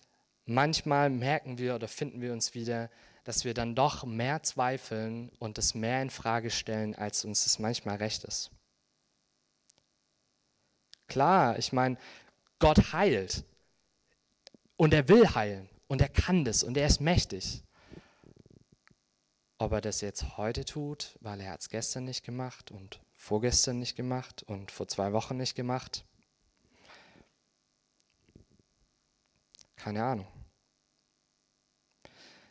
manchmal 0.45 1.09
merken 1.09 1.57
wir 1.57 1.75
oder 1.75 1.87
finden 1.87 2.21
wir 2.21 2.33
uns 2.33 2.53
wieder, 2.53 2.89
dass 3.23 3.43
wir 3.43 3.53
dann 3.53 3.75
doch 3.75 4.03
mehr 4.05 4.43
zweifeln 4.43 5.29
und 5.39 5.57
es 5.57 5.73
mehr 5.73 6.01
in 6.01 6.09
Frage 6.09 6.51
stellen, 6.51 6.95
als 6.95 7.25
uns 7.25 7.43
das 7.43 7.59
manchmal 7.59 7.97
recht 7.97 8.23
ist. 8.23 8.51
Klar, 11.07 11.57
ich 11.57 11.71
meine, 11.71 11.97
Gott 12.59 12.93
heilt 12.93 13.43
und 14.77 14.93
er 14.93 15.07
will 15.07 15.33
heilen 15.33 15.69
und 15.87 16.01
er 16.01 16.09
kann 16.09 16.45
das 16.45 16.63
und 16.63 16.77
er 16.77 16.87
ist 16.87 17.01
mächtig. 17.01 17.63
Ob 19.57 19.71
er 19.71 19.81
das 19.81 20.01
jetzt 20.01 20.37
heute 20.37 20.65
tut, 20.65 21.17
weil 21.21 21.39
er 21.39 21.51
hat 21.51 21.61
es 21.61 21.69
gestern 21.69 22.05
nicht 22.05 22.25
gemacht 22.25 22.71
und 22.71 22.99
vorgestern 23.25 23.79
nicht 23.79 23.95
gemacht 23.95 24.43
und 24.43 24.69
vor 24.69 24.87
zwei 24.87 25.11
Wochen 25.11 25.35
nicht 25.35 25.55
gemacht, 25.55 26.05
keine 29.75 30.03
Ahnung. 30.03 30.27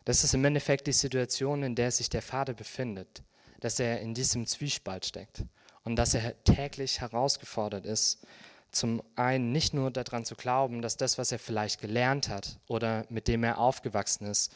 Das 0.04 0.24
ist 0.24 0.34
im 0.34 0.44
Endeffekt 0.44 0.88
die 0.88 0.92
Situation, 0.92 1.62
in 1.62 1.76
der 1.76 1.92
sich 1.92 2.10
der 2.10 2.22
Vater 2.22 2.54
befindet, 2.54 3.22
dass 3.60 3.78
er 3.78 4.00
in 4.00 4.14
diesem 4.14 4.46
Zwiespalt 4.46 5.06
steckt 5.06 5.44
und 5.84 5.94
dass 5.94 6.12
er 6.12 6.42
täglich 6.42 7.00
herausgefordert 7.00 7.86
ist, 7.86 8.26
zum 8.72 9.00
einen 9.14 9.52
nicht 9.52 9.74
nur 9.74 9.92
daran 9.92 10.24
zu 10.24 10.34
glauben, 10.34 10.82
dass 10.82 10.96
das, 10.96 11.18
was 11.18 11.30
er 11.30 11.38
vielleicht 11.38 11.80
gelernt 11.80 12.28
hat 12.28 12.58
oder 12.66 13.06
mit 13.10 13.28
dem 13.28 13.44
er 13.44 13.58
aufgewachsen 13.58 14.26
ist, 14.26 14.52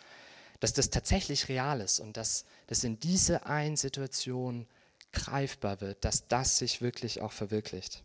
dass 0.59 0.73
das 0.73 0.91
tatsächlich 0.91 1.49
real 1.49 1.81
ist 1.81 2.01
und 2.01 2.17
dass 2.17 2.45
das 2.67 2.83
in 2.83 2.99
dieser 2.99 3.47
einen 3.47 3.77
Situation 3.77 4.67
greifbar 5.13 5.81
wird, 5.81 6.05
dass 6.05 6.29
das 6.29 6.59
sich 6.59 6.81
wirklich 6.81 7.21
auch 7.21 7.33
verwirklicht. 7.33 8.03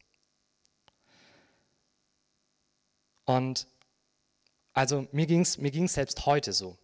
Und 3.26 3.68
also 4.74 5.08
mir 5.12 5.28
ging 5.28 5.42
es 5.42 5.58
mir 5.58 5.72
ging's 5.72 5.94
selbst 5.94 6.26
heute 6.26 6.54
so. 6.54 6.78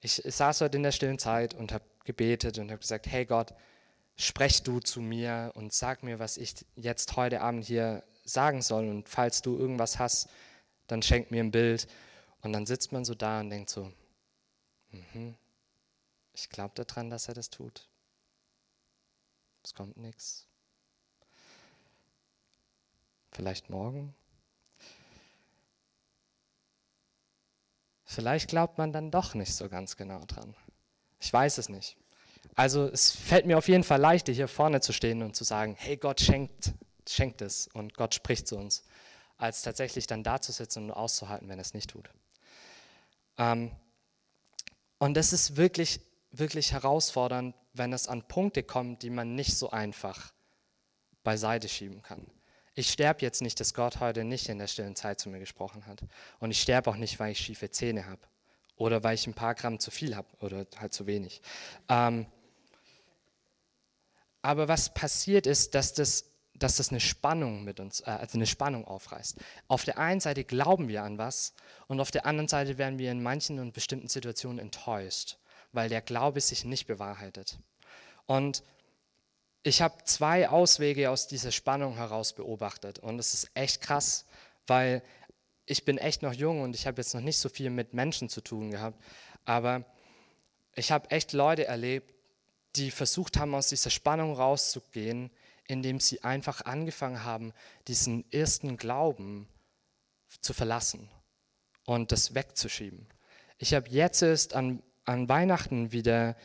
Ich, 0.00 0.24
ich 0.24 0.34
saß 0.34 0.60
heute 0.60 0.76
in 0.76 0.82
der 0.82 0.92
stillen 0.92 1.18
Zeit 1.18 1.54
und 1.54 1.72
habe 1.72 1.84
gebetet 2.04 2.58
und 2.58 2.70
habe 2.70 2.80
gesagt, 2.80 3.06
hey 3.06 3.24
Gott, 3.24 3.54
sprech 4.16 4.62
du 4.62 4.80
zu 4.80 5.00
mir 5.00 5.52
und 5.54 5.72
sag 5.72 6.02
mir, 6.02 6.18
was 6.18 6.36
ich 6.36 6.54
jetzt 6.74 7.16
heute 7.16 7.40
Abend 7.40 7.64
hier 7.64 8.04
sagen 8.24 8.62
soll. 8.62 8.88
Und 8.88 9.08
falls 9.08 9.42
du 9.42 9.56
irgendwas 9.56 9.98
hast, 9.98 10.28
dann 10.86 11.02
schenk 11.02 11.30
mir 11.30 11.42
ein 11.42 11.50
Bild. 11.50 11.86
Und 12.42 12.52
dann 12.52 12.66
sitzt 12.66 12.92
man 12.92 13.04
so 13.04 13.14
da 13.14 13.40
und 13.40 13.50
denkt 13.50 13.70
so, 13.70 13.92
mhm, 14.90 15.36
ich 16.32 16.48
glaube 16.48 16.74
daran, 16.74 17.10
dass 17.10 17.28
er 17.28 17.34
das 17.34 17.50
tut. 17.50 17.88
Es 19.68 19.74
kommt 19.74 19.98
nichts. 19.98 20.46
Vielleicht 23.32 23.68
morgen. 23.68 24.14
Vielleicht 28.02 28.48
glaubt 28.48 28.78
man 28.78 28.94
dann 28.94 29.10
doch 29.10 29.34
nicht 29.34 29.54
so 29.54 29.68
ganz 29.68 29.98
genau 29.98 30.24
dran. 30.24 30.56
Ich 31.20 31.30
weiß 31.30 31.58
es 31.58 31.68
nicht. 31.68 31.98
Also 32.54 32.88
es 32.88 33.10
fällt 33.10 33.44
mir 33.44 33.58
auf 33.58 33.68
jeden 33.68 33.84
Fall 33.84 34.00
leichter, 34.00 34.32
hier 34.32 34.48
vorne 34.48 34.80
zu 34.80 34.94
stehen 34.94 35.22
und 35.22 35.36
zu 35.36 35.44
sagen, 35.44 35.76
hey, 35.78 35.98
Gott 35.98 36.22
schenkt, 36.22 36.72
schenkt 37.06 37.42
es 37.42 37.68
und 37.74 37.92
Gott 37.92 38.14
spricht 38.14 38.48
zu 38.48 38.56
uns, 38.56 38.84
als 39.36 39.60
tatsächlich 39.60 40.06
dann 40.06 40.24
da 40.24 40.40
zu 40.40 40.50
sitzen 40.50 40.84
und 40.84 40.92
auszuhalten, 40.92 41.46
wenn 41.50 41.58
er 41.58 41.66
es 41.66 41.74
nicht 41.74 41.90
tut. 41.90 42.08
Ähm, 43.36 43.70
und 44.96 45.12
das 45.12 45.34
ist 45.34 45.58
wirklich, 45.58 46.00
wirklich 46.30 46.72
herausfordernd, 46.72 47.54
wenn 47.72 47.92
es 47.92 48.08
an 48.08 48.26
Punkte 48.26 48.62
kommt, 48.62 49.02
die 49.02 49.10
man 49.10 49.34
nicht 49.34 49.56
so 49.56 49.70
einfach 49.70 50.32
beiseite 51.24 51.68
schieben 51.68 52.02
kann. 52.02 52.26
Ich 52.74 52.90
sterbe 52.90 53.22
jetzt 53.22 53.42
nicht, 53.42 53.58
dass 53.60 53.74
Gott 53.74 54.00
heute 54.00 54.24
nicht 54.24 54.48
in 54.48 54.58
der 54.58 54.68
stillen 54.68 54.94
Zeit 54.94 55.18
zu 55.18 55.28
mir 55.28 55.40
gesprochen 55.40 55.86
hat. 55.86 56.00
Und 56.38 56.52
ich 56.52 56.60
sterbe 56.60 56.90
auch 56.90 56.96
nicht, 56.96 57.18
weil 57.18 57.32
ich 57.32 57.40
schiefe 57.40 57.70
Zähne 57.70 58.06
habe. 58.06 58.20
Oder 58.76 59.02
weil 59.02 59.14
ich 59.16 59.26
ein 59.26 59.34
paar 59.34 59.54
Gramm 59.54 59.80
zu 59.80 59.90
viel 59.90 60.14
habe 60.14 60.28
oder 60.40 60.64
halt 60.78 60.94
zu 60.94 61.06
wenig. 61.06 61.42
Ähm, 61.88 62.26
aber 64.42 64.68
was 64.68 64.94
passiert 64.94 65.46
ist, 65.46 65.74
dass 65.74 65.92
das, 65.92 66.30
dass 66.54 66.76
das 66.76 66.90
eine 66.90 67.00
Spannung 67.00 67.64
mit 67.64 67.80
uns, 67.80 68.00
äh, 68.00 68.10
also 68.10 68.38
eine 68.38 68.46
Spannung 68.46 68.86
aufreißt. 68.86 69.38
Auf 69.66 69.84
der 69.84 69.98
einen 69.98 70.20
Seite 70.20 70.44
glauben 70.44 70.88
wir 70.88 71.02
an 71.02 71.18
was 71.18 71.54
und 71.88 72.00
auf 72.00 72.10
der 72.10 72.26
anderen 72.26 72.48
Seite 72.48 72.78
werden 72.78 72.98
wir 72.98 73.10
in 73.10 73.22
manchen 73.22 73.58
und 73.58 73.72
bestimmten 73.72 74.08
Situationen 74.08 74.60
enttäuscht, 74.60 75.38
weil 75.72 75.88
der 75.88 76.02
Glaube 76.02 76.40
sich 76.40 76.64
nicht 76.64 76.86
bewahrheitet. 76.86 77.58
Und 78.26 78.62
ich 79.62 79.82
habe 79.82 80.02
zwei 80.04 80.48
Auswege 80.48 81.10
aus 81.10 81.26
dieser 81.26 81.52
Spannung 81.52 81.96
heraus 81.96 82.32
beobachtet. 82.32 82.98
Und 82.98 83.18
es 83.18 83.34
ist 83.34 83.50
echt 83.54 83.80
krass, 83.80 84.24
weil 84.66 85.02
ich 85.66 85.84
bin 85.84 85.98
echt 85.98 86.22
noch 86.22 86.32
jung 86.32 86.62
und 86.62 86.74
ich 86.74 86.86
habe 86.86 87.00
jetzt 87.00 87.14
noch 87.14 87.20
nicht 87.20 87.38
so 87.38 87.48
viel 87.48 87.70
mit 87.70 87.92
Menschen 87.92 88.28
zu 88.28 88.40
tun 88.40 88.70
gehabt. 88.70 89.02
Aber 89.44 89.84
ich 90.74 90.92
habe 90.92 91.10
echt 91.10 91.32
Leute 91.32 91.66
erlebt, 91.66 92.14
die 92.76 92.90
versucht 92.90 93.36
haben, 93.36 93.54
aus 93.54 93.68
dieser 93.68 93.90
Spannung 93.90 94.34
rauszugehen, 94.34 95.30
indem 95.66 96.00
sie 96.00 96.22
einfach 96.22 96.62
angefangen 96.64 97.24
haben, 97.24 97.52
diesen 97.88 98.30
ersten 98.32 98.76
Glauben 98.76 99.48
zu 100.40 100.54
verlassen 100.54 101.10
und 101.84 102.12
das 102.12 102.34
wegzuschieben. 102.34 103.06
Ich 103.58 103.74
habe 103.74 103.88
jetzt 103.90 104.22
erst 104.22 104.54
an, 104.54 104.82
an 105.08 105.28
Weihnachten 105.28 105.90
wieder 105.90 106.36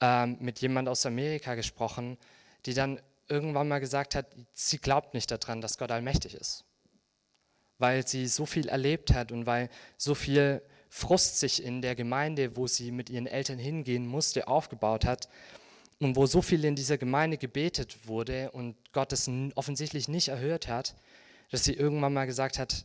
ähm, 0.00 0.36
mit 0.40 0.60
jemand 0.60 0.88
aus 0.88 1.06
Amerika 1.06 1.54
gesprochen, 1.54 2.18
die 2.66 2.74
dann 2.74 3.00
irgendwann 3.28 3.68
mal 3.68 3.78
gesagt 3.78 4.14
hat, 4.14 4.26
sie 4.52 4.78
glaubt 4.78 5.14
nicht 5.14 5.30
daran, 5.30 5.60
dass 5.60 5.78
Gott 5.78 5.92
allmächtig 5.92 6.34
ist. 6.34 6.64
Weil 7.78 8.06
sie 8.06 8.26
so 8.26 8.44
viel 8.44 8.68
erlebt 8.68 9.14
hat 9.14 9.30
und 9.30 9.46
weil 9.46 9.70
so 9.96 10.14
viel 10.14 10.62
Frust 10.88 11.38
sich 11.38 11.62
in 11.62 11.80
der 11.80 11.94
Gemeinde, 11.94 12.56
wo 12.56 12.66
sie 12.66 12.90
mit 12.90 13.08
ihren 13.08 13.26
Eltern 13.26 13.58
hingehen 13.58 14.06
musste, 14.06 14.48
aufgebaut 14.48 15.04
hat 15.04 15.28
und 16.00 16.16
wo 16.16 16.26
so 16.26 16.42
viel 16.42 16.64
in 16.64 16.74
dieser 16.74 16.98
Gemeinde 16.98 17.38
gebetet 17.38 18.08
wurde 18.08 18.50
und 18.50 18.76
Gott 18.92 19.12
es 19.12 19.30
offensichtlich 19.54 20.08
nicht 20.08 20.28
erhört 20.28 20.66
hat, 20.66 20.96
dass 21.50 21.64
sie 21.64 21.74
irgendwann 21.74 22.12
mal 22.12 22.26
gesagt 22.26 22.58
hat, 22.58 22.84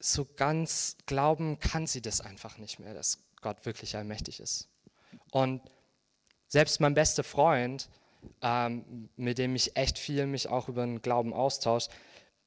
so 0.00 0.26
ganz 0.36 0.96
glauben 1.06 1.60
kann 1.60 1.86
sie 1.86 2.02
das 2.02 2.20
einfach 2.20 2.58
nicht 2.58 2.80
mehr, 2.80 2.94
dass 2.94 3.18
Gott 3.40 3.64
wirklich 3.66 3.96
allmächtig 3.96 4.40
ist. 4.40 4.68
Und 5.30 5.62
selbst 6.48 6.80
mein 6.80 6.94
bester 6.94 7.24
Freund, 7.24 7.88
ähm, 8.42 9.08
mit 9.16 9.38
dem 9.38 9.54
ich 9.54 9.76
echt 9.76 9.98
viel 9.98 10.26
mich 10.26 10.48
auch 10.48 10.68
über 10.68 10.84
den 10.84 11.02
Glauben 11.02 11.32
austausche, 11.32 11.90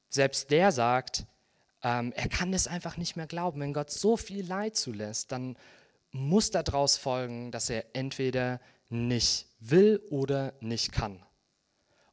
selbst 0.09 0.51
der 0.51 0.71
sagt, 0.71 1.25
ähm, 1.83 2.13
er 2.15 2.29
kann 2.29 2.51
das 2.51 2.67
einfach 2.67 2.97
nicht 2.97 3.15
mehr 3.15 3.27
glauben. 3.27 3.59
Wenn 3.59 3.73
Gott 3.73 3.91
so 3.91 4.15
viel 4.17 4.45
Leid 4.45 4.75
zulässt, 4.75 5.31
dann 5.31 5.57
muss 6.11 6.51
daraus 6.51 6.97
folgen, 6.97 7.51
dass 7.51 7.69
er 7.69 7.95
entweder 7.95 8.61
nicht 8.89 9.47
will 9.59 10.01
oder 10.09 10.53
nicht 10.59 10.91
kann. 10.91 11.25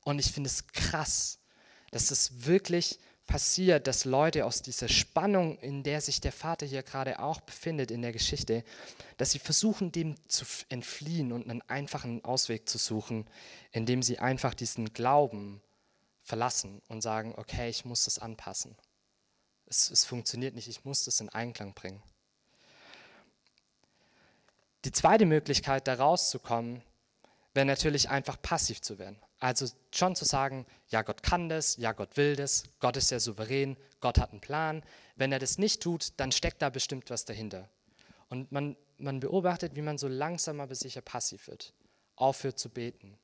Und 0.04 0.18
ich 0.18 0.32
finde 0.32 0.48
es 0.48 0.66
krass, 0.68 1.38
dass 1.90 2.10
es 2.10 2.46
wirklich 2.46 2.98
passiert, 3.30 3.86
dass 3.86 4.04
Leute 4.04 4.44
aus 4.44 4.60
dieser 4.60 4.88
Spannung, 4.88 5.56
in 5.60 5.84
der 5.84 6.00
sich 6.00 6.20
der 6.20 6.32
Vater 6.32 6.66
hier 6.66 6.82
gerade 6.82 7.20
auch 7.20 7.40
befindet 7.40 7.92
in 7.92 8.02
der 8.02 8.10
Geschichte, 8.10 8.64
dass 9.18 9.30
sie 9.30 9.38
versuchen, 9.38 9.92
dem 9.92 10.16
zu 10.28 10.44
entfliehen 10.68 11.30
und 11.30 11.48
einen 11.48 11.62
einfachen 11.62 12.24
Ausweg 12.24 12.68
zu 12.68 12.76
suchen, 12.76 13.30
indem 13.70 14.02
sie 14.02 14.18
einfach 14.18 14.52
diesen 14.52 14.92
Glauben 14.92 15.62
verlassen 16.24 16.82
und 16.88 17.02
sagen, 17.02 17.34
okay, 17.36 17.70
ich 17.70 17.84
muss 17.84 18.04
das 18.04 18.18
anpassen. 18.18 18.76
Es, 19.66 19.88
es 19.90 20.04
funktioniert 20.04 20.56
nicht, 20.56 20.66
ich 20.66 20.84
muss 20.84 21.04
das 21.04 21.20
in 21.20 21.28
Einklang 21.28 21.72
bringen. 21.72 22.02
Die 24.84 24.92
zweite 24.92 25.24
Möglichkeit, 25.24 25.86
da 25.86 25.94
rauszukommen, 25.94 26.82
wäre 27.54 27.66
natürlich 27.66 28.10
einfach 28.10 28.42
passiv 28.42 28.80
zu 28.80 28.98
werden. 28.98 29.20
Also 29.40 29.66
schon 29.92 30.14
zu 30.14 30.24
sagen, 30.24 30.66
ja, 30.88 31.02
Gott 31.02 31.22
kann 31.22 31.48
das, 31.48 31.76
ja, 31.76 31.92
Gott 31.92 32.16
will 32.16 32.36
das, 32.36 32.64
Gott 32.78 32.96
ist 32.96 33.10
ja 33.10 33.18
souverän, 33.18 33.76
Gott 34.00 34.18
hat 34.18 34.30
einen 34.30 34.40
Plan. 34.40 34.82
Wenn 35.16 35.32
er 35.32 35.38
das 35.38 35.58
nicht 35.58 35.82
tut, 35.82 36.12
dann 36.18 36.30
steckt 36.30 36.62
da 36.62 36.70
bestimmt 36.70 37.10
was 37.10 37.24
dahinter. 37.24 37.68
Und 38.28 38.52
man, 38.52 38.76
man 38.98 39.18
beobachtet, 39.18 39.74
wie 39.74 39.82
man 39.82 39.98
so 39.98 40.08
langsam 40.08 40.60
aber 40.60 40.74
sicher 40.74 41.00
passiv 41.00 41.48
wird, 41.48 41.74
aufhört 42.16 42.58
zu 42.58 42.68
beten 42.68 43.18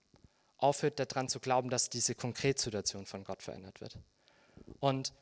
aufhört 0.58 0.98
daran 0.98 1.28
zu 1.28 1.40
glauben, 1.40 1.70
dass 1.70 1.90
diese 1.90 2.14
Konkretsituation 2.14 3.06
von 3.06 3.24
Gott 3.24 3.42
verändert 3.42 3.80
wird. 3.80 3.98
Und 4.80 5.12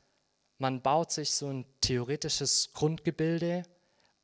man 0.59 0.83
baut 0.83 1.11
sich 1.11 1.33
so 1.33 1.49
ein 1.49 1.67
theoretisches 1.81 2.73
Grundgebilde, 2.73 3.65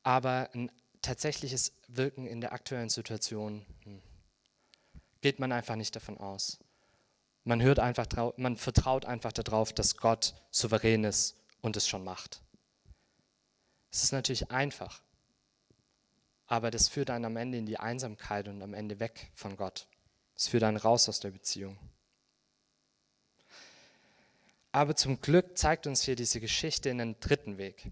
aber 0.02 0.50
ein 0.54 0.70
tatsächliches 1.02 1.72
Wirken 1.88 2.26
in 2.26 2.40
der 2.40 2.52
aktuellen 2.52 2.88
Situation 2.88 3.66
geht 5.20 5.38
man 5.38 5.52
einfach 5.52 5.76
nicht 5.76 5.94
davon 5.94 6.18
aus. 6.18 6.58
Man, 7.44 7.62
hört 7.62 7.78
einfach 7.78 8.06
man 8.36 8.56
vertraut 8.56 9.04
einfach 9.04 9.32
darauf, 9.32 9.72
dass 9.72 9.96
Gott 9.96 10.34
souverän 10.50 11.04
ist 11.04 11.36
und 11.60 11.76
es 11.76 11.88
schon 11.88 12.04
macht. 12.04 12.42
Es 13.90 14.04
ist 14.04 14.12
natürlich 14.12 14.50
einfach, 14.50 15.02
aber 16.46 16.70
das 16.70 16.88
führt 16.88 17.10
einen 17.10 17.24
am 17.24 17.36
Ende 17.36 17.58
in 17.58 17.66
die 17.66 17.78
Einsamkeit 17.78 18.48
und 18.48 18.62
am 18.62 18.74
Ende 18.74 19.00
weg 19.00 19.30
von 19.34 19.56
Gott. 19.56 19.88
Es 20.36 20.48
führt 20.48 20.62
einen 20.62 20.76
raus 20.76 21.08
aus 21.08 21.20
der 21.20 21.30
Beziehung. 21.30 21.78
Aber 24.72 24.94
zum 24.94 25.20
Glück 25.20 25.58
zeigt 25.58 25.86
uns 25.86 26.02
hier 26.02 26.14
diese 26.14 26.40
Geschichte 26.40 26.90
einen 26.90 27.18
dritten 27.18 27.58
Weg. 27.58 27.90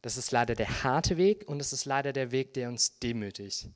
Das 0.00 0.16
ist 0.16 0.32
leider 0.32 0.56
der 0.56 0.82
harte 0.82 1.16
Weg 1.16 1.48
und 1.48 1.60
es 1.60 1.72
ist 1.72 1.84
leider 1.84 2.12
der 2.12 2.32
Weg, 2.32 2.54
der 2.54 2.68
uns 2.68 2.98
demütigt. 2.98 3.68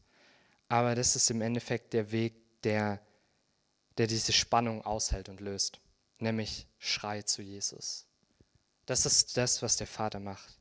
Aber 0.69 0.97
das 0.97 1.15
ist 1.15 1.31
im 1.31 1.41
Endeffekt 1.41 1.93
der 1.93 2.11
Weg, 2.11 2.35
der, 2.67 3.01
der 3.97 4.09
diese 4.09 4.33
Spannung 4.33 4.85
aushält 4.85 5.29
und 5.29 5.41
löst, 5.41 5.81
nämlich 6.19 6.67
Schrei 6.79 7.23
zu 7.23 7.41
Jesus. 7.41 8.07
Das 8.85 9.07
ist 9.07 9.37
das, 9.37 9.63
was 9.63 9.77
der 9.77 9.87
Vater 9.87 10.21
macht. 10.21 10.59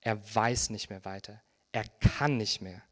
Er 0.00 0.18
weiß 0.34 0.70
nicht 0.70 0.90
mehr 0.90 1.04
weiter. 1.04 1.40
Er 1.70 1.84
kann 2.18 2.38
nicht 2.38 2.60
mehr. 2.60 2.82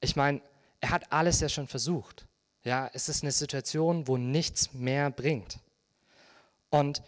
Ich 0.00 0.14
meine, 0.14 0.40
er 0.80 0.90
hat 0.90 1.10
alles 1.10 1.40
ja 1.40 1.48
schon 1.48 1.68
versucht. 1.68 2.26
Ja, 2.64 2.90
es 2.92 3.08
ist 3.08 3.22
eine 3.22 3.32
Situation, 3.32 4.06
wo 4.06 4.16
nichts 4.16 4.72
mehr 4.72 5.10
bringt. 5.10 5.58
Und 6.70 7.02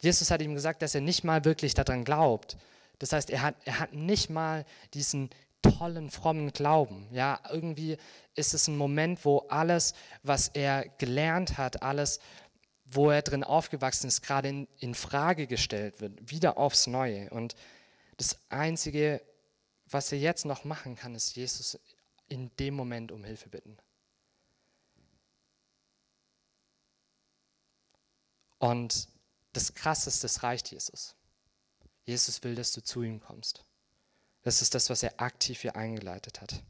Jesus 0.00 0.30
hat 0.30 0.42
ihm 0.42 0.54
gesagt, 0.54 0.82
dass 0.82 0.94
er 0.94 1.00
nicht 1.00 1.24
mal 1.24 1.44
wirklich 1.44 1.74
daran 1.74 2.04
glaubt. 2.04 2.56
Das 2.98 3.12
heißt, 3.12 3.30
er 3.30 3.42
hat, 3.42 3.54
er 3.64 3.78
hat 3.78 3.92
nicht 3.92 4.28
mal 4.28 4.64
diesen 4.92 5.30
tollen, 5.62 6.10
frommen 6.10 6.52
Glauben. 6.52 7.08
Ja, 7.12 7.40
irgendwie 7.50 7.96
ist 8.34 8.54
es 8.54 8.68
ein 8.68 8.76
Moment, 8.76 9.24
wo 9.24 9.38
alles, 9.48 9.94
was 10.22 10.48
er 10.48 10.88
gelernt 10.98 11.58
hat, 11.58 11.82
alles, 11.82 12.20
wo 12.84 13.10
er 13.10 13.22
drin 13.22 13.44
aufgewachsen 13.44 14.08
ist, 14.08 14.22
gerade 14.22 14.48
in, 14.48 14.68
in 14.78 14.94
Frage 14.94 15.46
gestellt 15.46 16.00
wird, 16.00 16.30
wieder 16.30 16.58
aufs 16.58 16.86
Neue. 16.86 17.30
Und 17.30 17.54
das 18.16 18.38
Einzige, 18.50 19.22
was 19.86 20.12
er 20.12 20.18
jetzt 20.18 20.44
noch 20.44 20.64
machen 20.64 20.96
kann, 20.96 21.14
ist 21.14 21.34
Jesus 21.36 21.78
in 22.28 22.50
dem 22.58 22.74
Moment 22.74 23.12
um 23.12 23.24
Hilfe 23.24 23.48
bitten. 23.48 23.76
Und 28.58 29.08
das 29.52 29.74
Krasseste, 29.74 30.22
das 30.22 30.42
reicht 30.42 30.70
Jesus. 30.70 31.16
Jesus 32.04 32.42
will, 32.42 32.54
dass 32.54 32.72
du 32.72 32.82
zu 32.82 33.02
ihm 33.02 33.20
kommst. 33.20 33.64
Das 34.42 34.62
ist 34.62 34.74
das, 34.74 34.90
was 34.90 35.02
er 35.02 35.20
aktiv 35.20 35.60
hier 35.62 35.76
eingeleitet 35.76 36.40
hat. 36.40 36.62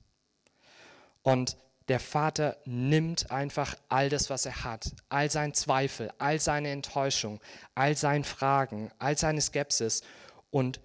Und 1.23 1.57
der 1.89 2.01
Vater 2.01 2.57
nimmt 2.65 3.31
einfach 3.31 3.77
all 3.89 4.09
das, 4.09 4.31
was 4.31 4.47
er 4.47 4.65
hat, 4.65 4.93
all 5.09 5.31
sein 5.31 5.53
Zweifel, 5.55 6.13
all 6.19 6.41
seine 6.41 6.71
Enttäuschung, 6.71 7.41
all 7.75 7.97
seine 7.97 8.25
Fragen, 8.25 8.91
all 8.99 9.19
seine 9.19 9.41
Skepsis 9.41 10.03
und 10.51 10.81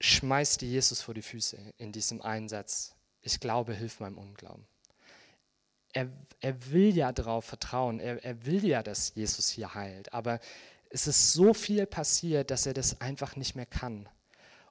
schmeißt 0.00 0.60
die 0.60 0.70
Jesus 0.70 1.00
vor 1.00 1.14
die 1.14 1.22
Füße 1.22 1.56
in 1.78 1.92
diesem 1.92 2.20
Einsatz. 2.22 2.94
Ich 3.22 3.40
glaube, 3.40 3.72
hilf 3.74 4.00
meinem 4.00 4.18
Unglauben 4.18 4.66
er, 5.92 6.08
er 6.40 6.70
will 6.70 6.96
ja 6.96 7.12
darauf 7.12 7.44
vertrauen, 7.44 8.00
er, 8.00 8.24
er 8.24 8.46
will 8.46 8.64
ja, 8.64 8.82
dass 8.82 9.14
Jesus 9.14 9.50
hier 9.50 9.74
heilt, 9.74 10.12
aber 10.12 10.40
es 10.90 11.06
ist 11.06 11.32
so 11.32 11.54
viel 11.54 11.86
passiert, 11.86 12.50
dass 12.50 12.66
er 12.66 12.74
das 12.74 13.00
einfach 13.00 13.36
nicht 13.36 13.54
mehr 13.54 13.66
kann. 13.66 14.08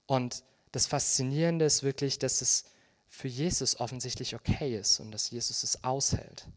Und 0.05 0.43
das 0.71 0.87
Faszinierende 0.87 1.65
ist 1.65 1.83
wirklich, 1.83 2.19
dass 2.19 2.41
es 2.41 2.65
für 3.07 3.27
Jesus 3.27 3.79
offensichtlich 3.79 4.35
okay 4.35 4.77
ist 4.77 4.99
und 4.99 5.11
dass 5.11 5.29
Jesus 5.29 5.63
es 5.63 5.83
aushält. 5.83 6.47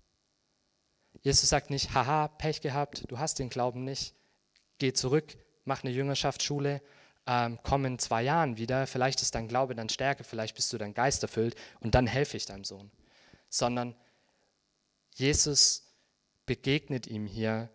Jesus 1.22 1.48
sagt 1.48 1.70
nicht, 1.70 1.94
haha, 1.94 2.29
Pech 2.29 2.61
gehabt, 2.61 3.11
du 3.11 3.18
hast 3.18 3.38
den 3.38 3.48
Glauben 3.48 3.85
nicht, 3.85 4.14
geh 4.79 4.92
zurück, 4.92 5.37
mach 5.64 5.83
eine 5.83 5.92
Jüngerschaftsschule, 5.92 6.83
ähm, 7.27 7.59
komm 7.62 7.87
in 7.87 7.98
zwei 7.98 8.22
Jahren 8.22 8.57
wieder, 8.57 8.87
vielleicht 8.87 9.22
ist 9.22 9.35
dein 9.35 9.48
Glaube 9.48 9.74
dann 9.74 9.88
stärker, 9.88 10.24
vielleicht 10.24 10.55
bist 10.55 10.72
du 10.72 10.79
dann 10.79 10.94
geisterfüllt 10.94 11.57
und 11.81 11.94
dann 11.94 12.07
helfe 12.07 12.37
ich 12.37 12.46
deinem 12.46 12.64
Sohn. 12.64 12.90
Sondern 13.48 13.94
Jesus 15.14 15.85
begegnet 16.46 17.07
ihm 17.07 17.27
hier 17.27 17.70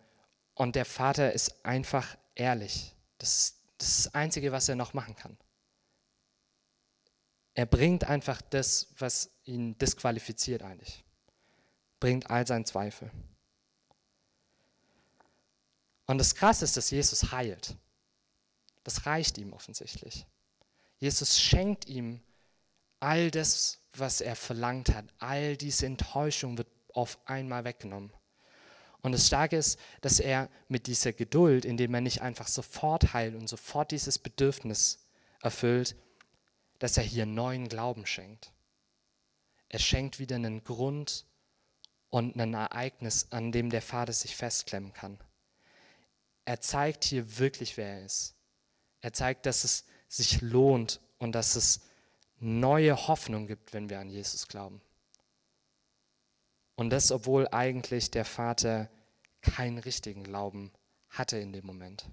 und 0.54 0.76
der 0.76 0.84
Vater 0.84 1.32
ist 1.32 1.64
einfach 1.64 2.16
ehrlich. 2.34 2.94
Das 3.18 3.60
das 3.80 3.96
ist 3.96 4.06
das 4.06 4.14
Einzige, 4.14 4.52
was 4.52 4.68
er 4.68 4.76
noch 4.76 4.92
machen 4.92 5.16
kann. 5.16 5.36
Er 7.54 7.66
bringt 7.66 8.04
einfach 8.04 8.40
das, 8.42 8.88
was 8.98 9.30
ihn 9.44 9.76
disqualifiziert 9.78 10.62
eigentlich. 10.62 11.04
Bringt 11.98 12.30
all 12.30 12.46
seinen 12.46 12.64
Zweifel. 12.64 13.10
Und 16.06 16.18
das 16.18 16.34
Krasse 16.34 16.64
ist, 16.64 16.76
dass 16.76 16.90
Jesus 16.90 17.32
heilt. 17.32 17.76
Das 18.84 19.06
reicht 19.06 19.38
ihm 19.38 19.52
offensichtlich. 19.52 20.26
Jesus 20.98 21.40
schenkt 21.40 21.86
ihm 21.86 22.20
all 22.98 23.30
das, 23.30 23.78
was 23.94 24.20
er 24.20 24.36
verlangt 24.36 24.90
hat. 24.90 25.04
All 25.18 25.56
diese 25.56 25.86
Enttäuschung 25.86 26.58
wird 26.58 26.68
auf 26.92 27.18
einmal 27.26 27.64
weggenommen. 27.64 28.12
Und 29.02 29.12
das 29.12 29.26
Starke 29.26 29.56
ist, 29.56 29.78
dass 30.02 30.20
er 30.20 30.50
mit 30.68 30.86
dieser 30.86 31.12
Geduld, 31.12 31.64
indem 31.64 31.94
er 31.94 32.00
nicht 32.00 32.20
einfach 32.20 32.48
sofort 32.48 33.14
heilt 33.14 33.34
und 33.34 33.48
sofort 33.48 33.90
dieses 33.92 34.18
Bedürfnis 34.18 35.06
erfüllt, 35.40 35.96
dass 36.80 36.96
er 36.96 37.04
hier 37.04 37.26
neuen 37.26 37.68
Glauben 37.68 38.06
schenkt. 38.06 38.52
Er 39.68 39.78
schenkt 39.78 40.18
wieder 40.18 40.34
einen 40.34 40.64
Grund 40.64 41.24
und 42.08 42.36
ein 42.36 42.54
Ereignis, 42.54 43.28
an 43.30 43.52
dem 43.52 43.70
der 43.70 43.82
Vater 43.82 44.12
sich 44.12 44.34
festklemmen 44.34 44.92
kann. 44.92 45.18
Er 46.44 46.60
zeigt 46.60 47.04
hier 47.04 47.38
wirklich, 47.38 47.76
wer 47.76 47.98
er 47.98 48.04
ist. 48.04 48.34
Er 49.00 49.12
zeigt, 49.12 49.46
dass 49.46 49.62
es 49.62 49.84
sich 50.08 50.40
lohnt 50.40 51.00
und 51.18 51.32
dass 51.32 51.54
es 51.54 51.82
neue 52.38 53.06
Hoffnung 53.06 53.46
gibt, 53.46 53.72
wenn 53.72 53.88
wir 53.88 54.00
an 54.00 54.08
Jesus 54.08 54.48
glauben. 54.48 54.80
Und 56.74 56.90
das, 56.90 57.12
obwohl 57.12 57.46
eigentlich 57.48 58.10
der 58.10 58.24
Vater 58.24 58.90
keinen 59.42 59.78
richtigen 59.78 60.24
Glauben 60.24 60.72
hatte 61.10 61.36
in 61.36 61.52
dem 61.52 61.66
Moment. 61.66 62.06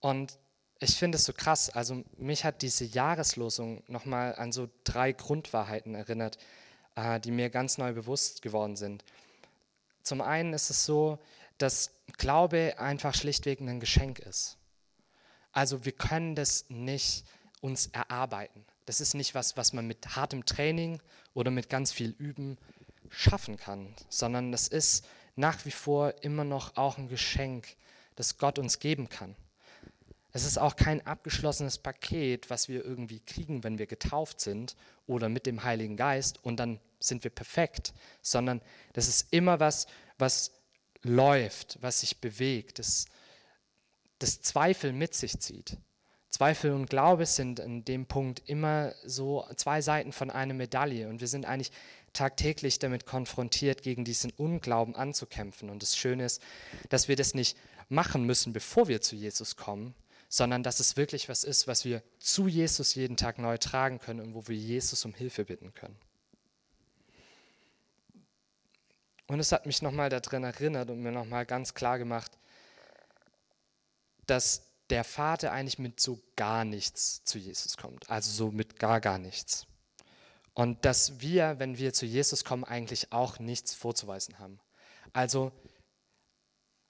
Und 0.00 0.38
ich 0.78 0.96
finde 0.96 1.16
es 1.16 1.24
so 1.24 1.32
krass, 1.32 1.70
also 1.70 2.02
mich 2.16 2.44
hat 2.44 2.62
diese 2.62 2.84
Jahreslosung 2.84 3.82
nochmal 3.86 4.34
an 4.34 4.50
so 4.50 4.68
drei 4.84 5.12
Grundwahrheiten 5.12 5.94
erinnert, 5.94 6.38
äh, 6.94 7.20
die 7.20 7.30
mir 7.30 7.50
ganz 7.50 7.76
neu 7.78 7.92
bewusst 7.92 8.42
geworden 8.42 8.76
sind. 8.76 9.04
Zum 10.02 10.22
einen 10.22 10.54
ist 10.54 10.70
es 10.70 10.84
so, 10.86 11.18
dass 11.58 11.92
Glaube 12.16 12.76
einfach 12.78 13.14
schlichtweg 13.14 13.60
ein 13.60 13.80
Geschenk 13.80 14.18
ist. 14.20 14.56
Also 15.52 15.84
wir 15.84 15.92
können 15.92 16.34
das 16.34 16.64
nicht 16.68 17.26
uns 17.60 17.88
erarbeiten. 17.88 18.64
Das 18.86 19.00
ist 19.00 19.14
nicht 19.14 19.34
was, 19.34 19.56
was 19.56 19.72
man 19.72 19.86
mit 19.86 20.16
hartem 20.16 20.46
Training 20.46 21.00
oder 21.34 21.50
mit 21.50 21.68
ganz 21.68 21.92
viel 21.92 22.10
Üben 22.18 22.56
schaffen 23.10 23.56
kann, 23.56 23.94
sondern 24.08 24.52
das 24.52 24.68
ist 24.68 25.04
nach 25.36 25.64
wie 25.64 25.70
vor 25.70 26.14
immer 26.22 26.44
noch 26.44 26.76
auch 26.76 26.96
ein 26.96 27.08
Geschenk, 27.08 27.76
das 28.16 28.38
Gott 28.38 28.58
uns 28.58 28.78
geben 28.78 29.08
kann. 29.08 29.36
Es 30.32 30.44
ist 30.44 30.58
auch 30.58 30.76
kein 30.76 31.04
abgeschlossenes 31.06 31.78
Paket, 31.78 32.50
was 32.50 32.68
wir 32.68 32.84
irgendwie 32.84 33.20
kriegen, 33.20 33.64
wenn 33.64 33.78
wir 33.78 33.86
getauft 33.86 34.40
sind 34.40 34.76
oder 35.06 35.28
mit 35.28 35.46
dem 35.46 35.64
Heiligen 35.64 35.96
Geist 35.96 36.44
und 36.44 36.58
dann 36.58 36.80
sind 37.00 37.24
wir 37.24 37.30
perfekt, 37.30 37.92
sondern 38.22 38.60
das 38.92 39.08
ist 39.08 39.32
immer 39.32 39.58
was, 39.58 39.86
was 40.18 40.52
läuft, 41.02 41.78
was 41.80 42.00
sich 42.00 42.20
bewegt, 42.20 42.78
das, 42.78 43.06
das 44.18 44.40
Zweifel 44.42 44.92
mit 44.92 45.14
sich 45.14 45.38
zieht. 45.40 45.78
Zweifel 46.28 46.72
und 46.72 46.88
Glaube 46.88 47.26
sind 47.26 47.58
in 47.58 47.84
dem 47.84 48.06
Punkt 48.06 48.40
immer 48.48 48.94
so 49.04 49.44
zwei 49.56 49.82
Seiten 49.82 50.12
von 50.12 50.30
einer 50.30 50.54
Medaille 50.54 51.08
und 51.08 51.20
wir 51.20 51.26
sind 51.26 51.44
eigentlich 51.44 51.72
tagtäglich 52.12 52.78
damit 52.78 53.04
konfrontiert, 53.04 53.82
gegen 53.82 54.04
diesen 54.04 54.30
Unglauben 54.32 54.94
anzukämpfen. 54.94 55.70
Und 55.70 55.82
das 55.82 55.96
Schöne 55.96 56.24
ist, 56.24 56.40
dass 56.88 57.08
wir 57.08 57.16
das 57.16 57.34
nicht 57.34 57.56
machen 57.88 58.24
müssen, 58.24 58.52
bevor 58.52 58.88
wir 58.88 59.00
zu 59.00 59.16
Jesus 59.16 59.56
kommen, 59.56 59.94
sondern 60.32 60.62
dass 60.62 60.78
es 60.78 60.96
wirklich 60.96 61.28
was 61.28 61.42
ist, 61.42 61.66
was 61.66 61.84
wir 61.84 62.04
zu 62.20 62.46
Jesus 62.46 62.94
jeden 62.94 63.16
Tag 63.16 63.38
neu 63.38 63.58
tragen 63.58 63.98
können 63.98 64.20
und 64.20 64.34
wo 64.34 64.46
wir 64.46 64.56
Jesus 64.56 65.04
um 65.04 65.12
Hilfe 65.12 65.44
bitten 65.44 65.74
können. 65.74 65.98
Und 69.26 69.40
es 69.40 69.50
hat 69.50 69.66
mich 69.66 69.82
nochmal 69.82 70.08
daran 70.08 70.44
erinnert 70.44 70.88
und 70.88 71.02
mir 71.02 71.10
nochmal 71.10 71.46
ganz 71.46 71.74
klar 71.74 71.98
gemacht, 71.98 72.38
dass 74.26 74.62
der 74.88 75.02
Vater 75.02 75.50
eigentlich 75.50 75.80
mit 75.80 75.98
so 75.98 76.20
gar 76.36 76.64
nichts 76.64 77.24
zu 77.24 77.36
Jesus 77.36 77.76
kommt. 77.76 78.08
Also 78.08 78.30
so 78.30 78.52
mit 78.52 78.78
gar, 78.78 79.00
gar 79.00 79.18
nichts. 79.18 79.66
Und 80.54 80.84
dass 80.84 81.20
wir, 81.20 81.58
wenn 81.58 81.76
wir 81.76 81.92
zu 81.92 82.06
Jesus 82.06 82.44
kommen, 82.44 82.62
eigentlich 82.62 83.12
auch 83.12 83.40
nichts 83.40 83.74
vorzuweisen 83.74 84.38
haben. 84.38 84.60
Also 85.12 85.50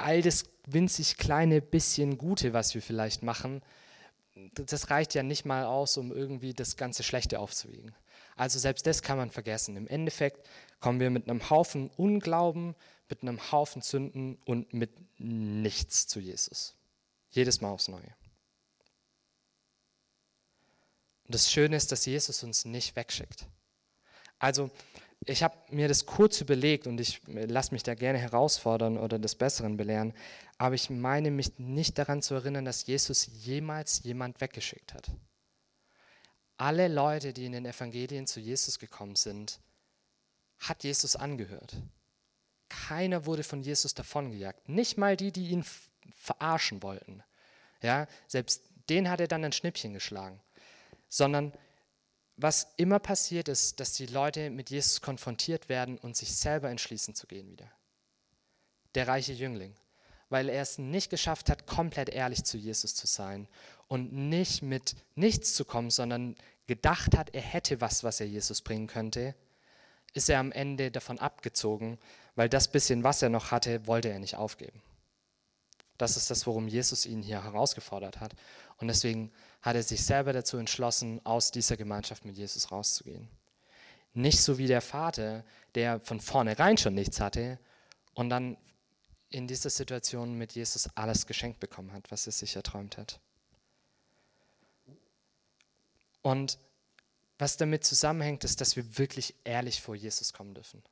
all 0.02 0.22
das 0.22 0.44
winzig 0.66 1.16
kleine 1.16 1.60
bisschen 1.60 2.18
Gute, 2.18 2.52
was 2.52 2.74
wir 2.74 2.82
vielleicht 2.82 3.22
machen, 3.22 3.62
das 4.54 4.90
reicht 4.90 5.14
ja 5.14 5.22
nicht 5.22 5.44
mal 5.44 5.64
aus, 5.64 5.96
um 5.96 6.12
irgendwie 6.12 6.54
das 6.54 6.76
ganze 6.76 7.02
Schlechte 7.02 7.40
aufzuwiegen. 7.40 7.94
Also 8.36 8.58
selbst 8.58 8.86
das 8.86 9.02
kann 9.02 9.18
man 9.18 9.30
vergessen. 9.30 9.76
Im 9.76 9.86
Endeffekt 9.86 10.48
kommen 10.80 11.00
wir 11.00 11.10
mit 11.10 11.28
einem 11.28 11.50
Haufen 11.50 11.90
Unglauben, 11.96 12.74
mit 13.08 13.22
einem 13.22 13.52
Haufen 13.52 13.82
Sünden 13.82 14.38
und 14.44 14.72
mit 14.72 14.92
nichts 15.18 16.06
zu 16.06 16.20
Jesus. 16.20 16.74
Jedes 17.30 17.60
Mal 17.60 17.70
aufs 17.70 17.88
Neue. 17.88 18.14
Und 21.24 21.34
das 21.34 21.50
Schöne 21.52 21.76
ist, 21.76 21.92
dass 21.92 22.06
Jesus 22.06 22.42
uns 22.42 22.64
nicht 22.64 22.96
wegschickt. 22.96 23.46
Also 24.38 24.70
ich 25.26 25.42
habe 25.42 25.56
mir 25.70 25.88
das 25.88 26.06
kurz 26.06 26.40
überlegt 26.40 26.86
und 26.86 26.98
ich 27.00 27.20
lasse 27.26 27.72
mich 27.72 27.82
da 27.82 27.94
gerne 27.94 28.18
herausfordern 28.18 28.96
oder 28.96 29.18
des 29.18 29.34
Besseren 29.34 29.76
belehren, 29.76 30.14
aber 30.58 30.74
ich 30.74 30.90
meine 30.90 31.30
mich 31.30 31.58
nicht 31.58 31.98
daran 31.98 32.22
zu 32.22 32.34
erinnern, 32.34 32.64
dass 32.64 32.86
Jesus 32.86 33.28
jemals 33.32 34.02
jemand 34.02 34.40
weggeschickt 34.40 34.94
hat. 34.94 35.10
Alle 36.56 36.88
Leute, 36.88 37.32
die 37.32 37.46
in 37.46 37.52
den 37.52 37.66
Evangelien 37.66 38.26
zu 38.26 38.40
Jesus 38.40 38.78
gekommen 38.78 39.16
sind, 39.16 39.60
hat 40.58 40.84
Jesus 40.84 41.16
angehört. 41.16 41.76
Keiner 42.68 43.26
wurde 43.26 43.42
von 43.42 43.62
Jesus 43.62 43.94
davongejagt. 43.94 44.68
Nicht 44.68 44.98
mal 44.98 45.16
die, 45.16 45.32
die 45.32 45.48
ihn 45.48 45.64
verarschen 46.14 46.82
wollten. 46.82 47.22
Ja, 47.82 48.06
selbst 48.26 48.62
den 48.90 49.08
hat 49.08 49.20
er 49.20 49.28
dann 49.28 49.44
ein 49.44 49.52
Schnippchen 49.52 49.94
geschlagen. 49.94 50.40
Sondern 51.08 51.52
was 52.42 52.68
immer 52.76 52.98
passiert 52.98 53.48
ist, 53.48 53.80
dass 53.80 53.92
die 53.92 54.06
Leute 54.06 54.50
mit 54.50 54.70
Jesus 54.70 55.00
konfrontiert 55.00 55.68
werden 55.68 55.98
und 55.98 56.16
sich 56.16 56.34
selber 56.34 56.70
entschließen 56.70 57.14
zu 57.14 57.26
gehen 57.26 57.50
wieder. 57.50 57.70
Der 58.94 59.06
reiche 59.06 59.32
Jüngling, 59.32 59.74
weil 60.30 60.48
er 60.48 60.62
es 60.62 60.78
nicht 60.78 61.10
geschafft 61.10 61.50
hat, 61.50 61.66
komplett 61.66 62.08
ehrlich 62.08 62.44
zu 62.44 62.56
Jesus 62.56 62.94
zu 62.94 63.06
sein 63.06 63.46
und 63.88 64.12
nicht 64.12 64.62
mit 64.62 64.96
nichts 65.14 65.54
zu 65.54 65.64
kommen, 65.64 65.90
sondern 65.90 66.34
gedacht 66.66 67.16
hat, 67.16 67.34
er 67.34 67.42
hätte 67.42 67.80
was, 67.80 68.04
was 68.04 68.20
er 68.20 68.26
Jesus 68.26 68.62
bringen 68.62 68.86
könnte, 68.86 69.34
ist 70.14 70.30
er 70.30 70.40
am 70.40 70.52
Ende 70.52 70.90
davon 70.90 71.18
abgezogen, 71.18 71.98
weil 72.36 72.48
das 72.48 72.68
bisschen, 72.68 73.04
was 73.04 73.22
er 73.22 73.28
noch 73.28 73.50
hatte, 73.50 73.86
wollte 73.86 74.08
er 74.08 74.18
nicht 74.18 74.36
aufgeben. 74.36 74.80
Das 75.98 76.16
ist 76.16 76.30
das, 76.30 76.46
worum 76.46 76.66
Jesus 76.66 77.04
ihn 77.04 77.22
hier 77.22 77.44
herausgefordert 77.44 78.20
hat. 78.20 78.34
Und 78.78 78.88
deswegen 78.88 79.30
hat 79.62 79.76
er 79.76 79.82
sich 79.82 80.04
selber 80.04 80.32
dazu 80.32 80.56
entschlossen, 80.56 81.20
aus 81.24 81.50
dieser 81.50 81.76
Gemeinschaft 81.76 82.24
mit 82.24 82.36
Jesus 82.36 82.72
rauszugehen. 82.72 83.28
Nicht 84.12 84.40
so 84.40 84.58
wie 84.58 84.66
der 84.66 84.80
Vater, 84.80 85.44
der 85.74 86.00
von 86.00 86.20
vornherein 86.20 86.76
schon 86.76 86.94
nichts 86.94 87.20
hatte 87.20 87.58
und 88.14 88.30
dann 88.30 88.56
in 89.28 89.46
dieser 89.46 89.70
Situation 89.70 90.36
mit 90.36 90.52
Jesus 90.52 90.88
alles 90.96 91.26
geschenkt 91.26 91.60
bekommen 91.60 91.92
hat, 91.92 92.10
was 92.10 92.26
er 92.26 92.32
sich 92.32 92.56
erträumt 92.56 92.96
hat. 92.96 93.20
Und 96.22 96.58
was 97.38 97.56
damit 97.56 97.84
zusammenhängt, 97.84 98.44
ist, 98.44 98.60
dass 98.60 98.76
wir 98.76 98.98
wirklich 98.98 99.34
ehrlich 99.44 99.80
vor 99.80 99.94
Jesus 99.94 100.32
kommen 100.32 100.54
dürfen. 100.54 100.82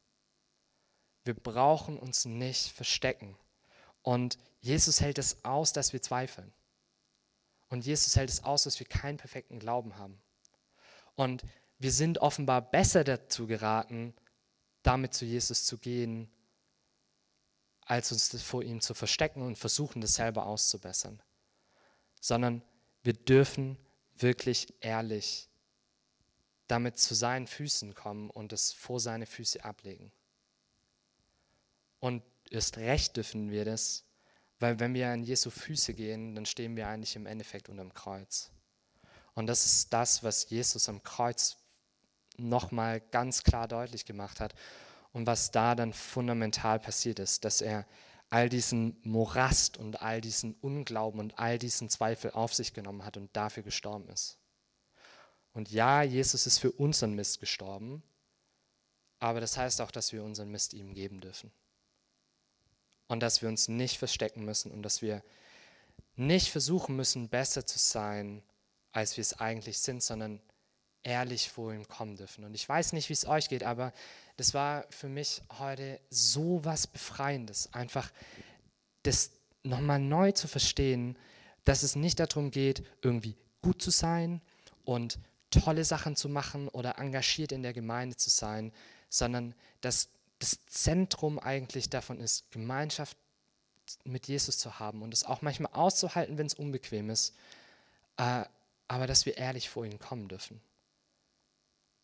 Wir 1.25 1.35
brauchen 1.35 1.99
uns 1.99 2.25
nicht 2.25 2.73
verstecken. 2.73 3.37
Und 4.03 4.39
Jesus 4.61 5.01
hält 5.03 5.19
es 5.19 5.45
aus, 5.45 5.75
dass 5.75 5.93
wir 5.93 6.01
zweifeln. 6.01 6.51
Und 7.69 7.85
Jesus 7.85 8.17
hält 8.17 8.31
es 8.31 8.45
aus, 8.45 8.65
dass 8.65 8.79
wir 8.79 8.87
keinen 8.87 9.19
perfekten 9.19 9.59
Glauben 9.59 9.97
haben. 9.97 10.21
Und 11.15 11.43
wir 11.79 11.93
sind 11.93 12.19
offenbar 12.19 12.63
besser 12.63 13.05
dazu 13.05 13.47
geraten, 13.47 14.15
damit 14.83 15.15
zu 15.15 15.25
Jesus 15.25 15.65
zu 15.65 15.79
gehen, 15.79 16.31
als 17.81 18.13
uns 18.13 18.43
vor 18.43 18.63
ihm 18.63 18.81
zu 18.81 18.95
verstecken 18.95 19.43
und 19.43 19.57
versuchen, 19.57 20.01
das 20.01 20.15
selber 20.15 20.47
auszubessern. 20.47 21.23
Sondern 22.21 22.63
wir 23.03 23.15
dürfen 23.15 23.79
wirklich 24.17 24.75
ehrlich 24.81 25.49
damit 26.67 26.99
zu 26.99 27.15
seinen 27.15 27.47
Füßen 27.47 27.95
kommen 27.95 28.31
und 28.31 28.53
es 28.53 28.73
vor 28.73 29.01
seine 29.01 29.27
Füße 29.27 29.65
ablegen. 29.65 30.13
Und 31.99 32.23
erst 32.51 32.77
recht 32.77 33.17
dürfen 33.17 33.51
wir 33.51 33.65
das, 33.65 34.05
weil 34.61 34.81
wenn 34.81 34.95
wir 34.95 35.09
an 35.09 35.23
Jesu 35.23 35.51
Füße 35.51 35.95
gehen, 35.95 36.35
dann 36.35 36.47
stehen 36.47 36.77
wir 36.77 36.89
eigentlich 36.89 37.17
im 37.17 37.27
Endeffekt 37.27 37.69
unter 37.69 37.83
dem 37.83 37.95
Kreuz. 37.95 38.51
Und 39.35 39.47
das 39.47 39.65
ist 39.65 39.93
das, 39.93 40.23
was 40.25 40.51
Jesus 40.51 40.89
am 40.89 41.03
Kreuz 41.03 41.57
nochmal 42.37 43.01
ganz 43.01 43.45
klar 43.45 43.69
deutlich 43.69 44.05
gemacht 44.05 44.41
hat 44.41 44.55
und 45.13 45.27
was 45.27 45.51
da 45.51 45.75
dann 45.75 45.93
fundamental 45.93 46.81
passiert 46.81 47.19
ist, 47.19 47.45
dass 47.45 47.61
er 47.61 47.87
all 48.31 48.49
diesen 48.49 49.01
Morast 49.05 49.79
und 49.79 50.03
all 50.03 50.21
diesen 50.21 50.55
Unglauben 50.55 51.21
und 51.21 51.39
all 51.39 51.59
diesen 51.59 51.89
Zweifel 51.89 52.33
auf 52.33 52.53
sich 52.53 52.75
genommen 52.75 53.05
hat 53.05 53.17
und 53.17 53.35
dafür 53.35 53.63
gestorben 53.63 54.09
ist. 54.09 54.39
Und 55.53 55.71
ja, 55.71 56.03
Jesus 56.03 56.47
ist 56.47 56.59
für 56.59 56.73
unseren 56.73 57.15
Mist 57.15 57.41
gestorben, 57.41 58.03
aber 59.19 59.41
das 59.41 59.57
heißt 59.57 59.81
auch, 59.81 59.91
dass 59.91 60.13
wir 60.13 60.23
unseren 60.23 60.51
Mist 60.51 60.75
ihm 60.75 60.95
geben 60.95 61.21
dürfen 61.21 61.51
und 63.09 63.21
dass 63.21 63.43
wir 63.43 63.49
uns 63.49 63.69
nicht 63.69 63.99
verstecken 63.99 64.45
müssen 64.45 64.71
und 64.71 64.83
dass 64.83 65.03
wir 65.03 65.23
nicht 66.17 66.51
versuchen 66.51 66.97
müssen, 66.97 67.29
besser 67.29 67.67
zu 67.67 67.79
sein, 67.79 68.43
als 68.93 69.17
wir 69.17 69.23
es 69.23 69.39
eigentlich 69.41 69.79
sind, 69.81 70.03
sondern 70.03 70.41
ehrlich 71.03 71.49
vor 71.49 71.73
ihm 71.73 71.87
kommen 71.89 72.17
dürfen. 72.17 72.45
Und 72.45 72.55
ich 72.55 72.69
weiß 72.69 72.93
nicht, 72.93 73.09
wie 73.09 73.15
es 73.15 73.27
euch 73.27 73.49
geht, 73.49 73.63
aber 73.63 73.93
das 74.37 74.55
war 74.55 74.85
für 74.91 75.09
mich 75.09 75.43
heute 75.59 76.01
so 76.11 76.65
was 76.65 76.87
Befreiendes, 76.87 77.73
einfach 77.73 78.13
das 79.03 79.31
nochmal 79.63 80.01
neu 80.01 80.33
zu 80.33 80.49
verstehen, 80.49 81.17
dass 81.65 81.83
es 81.83 81.97
nicht 81.97 82.21
darum 82.21 82.51
geht, 82.51 82.85
irgendwie 83.03 83.37
gut 83.63 83.81
zu 83.81 83.91
sein 83.91 84.41
und 84.85 85.19
tolle 85.51 85.85
Sachen 85.85 86.17
zu 86.17 86.29
machen 86.29 86.69
oder 86.69 86.99
engagiert 86.99 87.53
in 87.53 87.63
der 87.63 87.73
Gemeinde 87.73 88.17
zu 88.17 88.31
sein, 88.31 88.73
sondern 89.09 89.55
dass 89.81 90.09
das 90.39 90.59
Zentrum 90.67 91.39
eigentlich 91.39 91.91
davon 91.91 92.21
ist, 92.21 92.51
Gemeinschaft 92.51 93.17
mit 94.05 94.29
Jesus 94.29 94.59
zu 94.59 94.79
haben 94.79 95.03
und 95.03 95.15
es 95.15 95.25
auch 95.25 95.43
manchmal 95.43 95.73
auszuhalten, 95.73 96.39
wenn 96.39 96.47
es 96.47 96.55
unbequem 96.55 97.11
ist, 97.11 97.35
äh, 98.19 98.45
aber 98.87 99.07
dass 99.07 99.27
wir 99.27 99.37
ehrlich 99.37 99.69
vor 99.69 99.85
ihn 99.85 99.99
kommen 99.99 100.29
dürfen. 100.29 100.61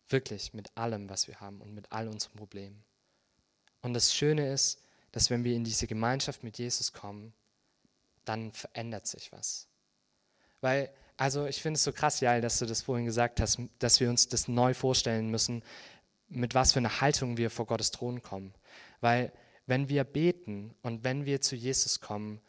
Wirklich 0.09 0.53
mit 0.53 0.75
allem, 0.77 1.09
was 1.09 1.27
wir 1.27 1.39
haben 1.39 1.61
und 1.61 1.73
mit 1.73 1.91
all 1.91 2.07
unseren 2.07 2.35
Problemen. 2.35 2.83
Und 3.81 3.93
das 3.93 4.13
Schöne 4.13 4.51
ist, 4.51 4.79
dass 5.11 5.29
wenn 5.29 5.43
wir 5.43 5.55
in 5.55 5.63
diese 5.63 5.87
Gemeinschaft 5.87 6.43
mit 6.43 6.57
Jesus 6.57 6.91
kommen, 6.91 7.33
dann 8.25 8.51
verändert 8.51 9.07
sich 9.07 9.31
was. 9.31 9.67
Weil, 10.61 10.91
also 11.17 11.45
ich 11.45 11.61
finde 11.61 11.77
es 11.77 11.83
so 11.83 11.93
krass, 11.93 12.19
Jal, 12.19 12.41
dass 12.41 12.59
du 12.59 12.65
das 12.65 12.81
vorhin 12.81 13.05
gesagt 13.05 13.39
hast, 13.39 13.59
dass 13.79 13.99
wir 13.99 14.09
uns 14.09 14.27
das 14.27 14.47
neu 14.47 14.73
vorstellen 14.73 15.29
müssen, 15.29 15.63
mit 16.35 16.53
was 16.53 16.73
für 16.73 16.79
einer 16.79 17.01
Haltung 17.01 17.37
wir 17.37 17.49
vor 17.49 17.65
Gottes 17.65 17.91
Thron 17.91 18.21
kommen. 18.21 18.53
Weil 19.01 19.31
wenn 19.65 19.89
wir 19.89 20.03
beten 20.03 20.75
und 20.81 21.03
wenn 21.03 21.25
wir 21.25 21.41
zu 21.41 21.55
Jesus 21.55 21.99
kommen, 21.99 22.41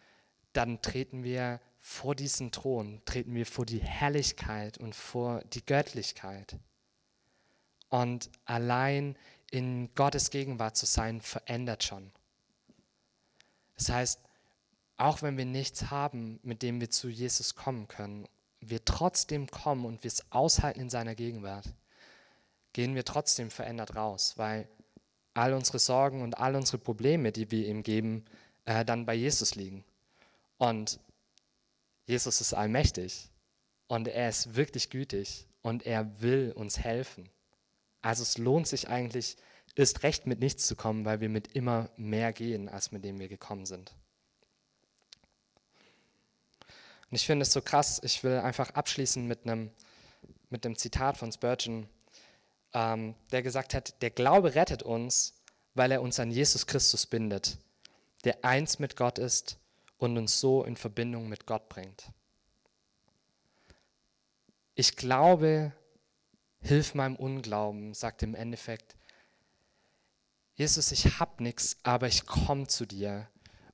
dann 0.52 0.82
treten 0.82 1.22
wir 1.22 1.60
vor 1.78 2.14
diesen 2.14 2.50
Thron, 2.50 3.00
treten 3.04 3.34
wir 3.34 3.46
vor 3.46 3.64
die 3.64 3.80
Herrlichkeit 3.80 4.78
und 4.78 4.94
vor 4.94 5.42
die 5.52 5.64
Göttlichkeit. 5.64 6.58
Und 7.88 8.30
allein 8.44 9.16
in 9.50 9.94
Gottes 9.94 10.30
Gegenwart 10.30 10.76
zu 10.76 10.86
sein, 10.86 11.20
verändert 11.20 11.84
schon. 11.84 12.10
Das 13.76 13.90
heißt, 13.90 14.20
auch 14.96 15.22
wenn 15.22 15.36
wir 15.36 15.44
nichts 15.44 15.90
haben, 15.90 16.40
mit 16.42 16.62
dem 16.62 16.80
wir 16.80 16.90
zu 16.90 17.08
Jesus 17.08 17.54
kommen 17.54 17.86
können, 17.86 18.26
wir 18.60 18.84
trotzdem 18.84 19.46
kommen 19.50 19.84
und 19.84 20.02
wir 20.02 20.08
es 20.08 20.32
aushalten 20.32 20.80
in 20.80 20.90
seiner 20.90 21.14
Gegenwart 21.14 21.72
gehen 22.76 22.94
wir 22.94 23.06
trotzdem 23.06 23.50
verändert 23.50 23.96
raus, 23.96 24.34
weil 24.36 24.68
all 25.32 25.54
unsere 25.54 25.78
Sorgen 25.78 26.20
und 26.20 26.36
all 26.36 26.54
unsere 26.54 26.76
Probleme, 26.76 27.32
die 27.32 27.50
wir 27.50 27.66
ihm 27.66 27.82
geben, 27.82 28.26
äh, 28.66 28.84
dann 28.84 29.06
bei 29.06 29.14
Jesus 29.14 29.54
liegen. 29.54 29.82
Und 30.58 31.00
Jesus 32.04 32.42
ist 32.42 32.52
allmächtig 32.52 33.30
und 33.86 34.08
er 34.08 34.28
ist 34.28 34.56
wirklich 34.56 34.90
gütig 34.90 35.46
und 35.62 35.86
er 35.86 36.20
will 36.20 36.52
uns 36.54 36.78
helfen. 36.78 37.30
Also 38.02 38.22
es 38.22 38.36
lohnt 38.36 38.68
sich 38.68 38.90
eigentlich, 38.90 39.38
ist 39.74 40.02
recht 40.02 40.26
mit 40.26 40.40
nichts 40.40 40.66
zu 40.66 40.76
kommen, 40.76 41.06
weil 41.06 41.20
wir 41.20 41.30
mit 41.30 41.54
immer 41.54 41.88
mehr 41.96 42.34
gehen, 42.34 42.68
als 42.68 42.92
mit 42.92 43.06
dem 43.06 43.18
wir 43.18 43.28
gekommen 43.28 43.64
sind. 43.64 43.94
Und 47.10 47.16
ich 47.16 47.24
finde 47.24 47.44
es 47.44 47.54
so 47.54 47.62
krass, 47.62 48.02
ich 48.04 48.22
will 48.22 48.36
einfach 48.36 48.68
abschließen 48.68 49.26
mit 49.26 49.44
einem, 49.44 49.70
mit 50.50 50.66
einem 50.66 50.76
Zitat 50.76 51.16
von 51.16 51.32
Spurgeon, 51.32 51.88
ähm, 52.76 53.14
der 53.32 53.42
gesagt 53.42 53.72
hat, 53.72 54.02
der 54.02 54.10
Glaube 54.10 54.54
rettet 54.54 54.82
uns, 54.82 55.32
weil 55.72 55.90
er 55.90 56.02
uns 56.02 56.20
an 56.20 56.30
Jesus 56.30 56.66
Christus 56.66 57.06
bindet, 57.06 57.56
der 58.24 58.44
eins 58.44 58.78
mit 58.78 58.96
Gott 58.96 59.18
ist 59.18 59.58
und 59.96 60.18
uns 60.18 60.38
so 60.40 60.62
in 60.62 60.76
Verbindung 60.76 61.26
mit 61.26 61.46
Gott 61.46 61.70
bringt. 61.70 62.10
Ich 64.74 64.94
glaube 64.96 65.72
hilf 66.60 66.94
meinem 66.94 67.16
Unglauben, 67.16 67.94
sagt 67.94 68.22
im 68.22 68.34
Endeffekt, 68.34 68.94
Jesus, 70.54 70.92
ich 70.92 71.18
hab 71.18 71.40
nichts, 71.40 71.78
aber 71.82 72.08
ich 72.08 72.26
komme 72.26 72.66
zu 72.66 72.84
dir, 72.84 73.26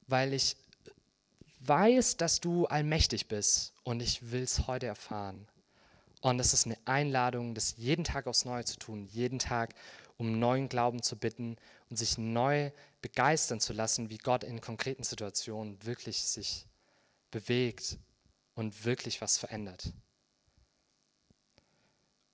weil 0.06 0.32
ich 0.32 0.56
weiß, 1.60 2.18
dass 2.18 2.38
du 2.38 2.66
allmächtig 2.66 3.26
bist 3.26 3.74
und 3.82 4.00
ich 4.00 4.30
will 4.30 4.42
es 4.42 4.68
heute 4.68 4.86
erfahren. 4.86 5.48
Und 6.22 6.38
es 6.38 6.54
ist 6.54 6.66
eine 6.66 6.78
Einladung, 6.84 7.52
das 7.52 7.76
jeden 7.76 8.04
Tag 8.04 8.28
aufs 8.28 8.44
Neue 8.44 8.64
zu 8.64 8.78
tun, 8.78 9.04
jeden 9.06 9.40
Tag 9.40 9.74
um 10.16 10.38
neuen 10.38 10.68
Glauben 10.68 11.02
zu 11.02 11.18
bitten 11.18 11.56
und 11.90 11.96
sich 11.96 12.16
neu 12.16 12.70
begeistern 13.00 13.58
zu 13.58 13.72
lassen, 13.72 14.08
wie 14.08 14.18
Gott 14.18 14.44
in 14.44 14.60
konkreten 14.60 15.02
Situationen 15.02 15.84
wirklich 15.84 16.22
sich 16.22 16.68
bewegt 17.32 17.98
und 18.54 18.84
wirklich 18.84 19.20
was 19.20 19.36
verändert. 19.36 19.92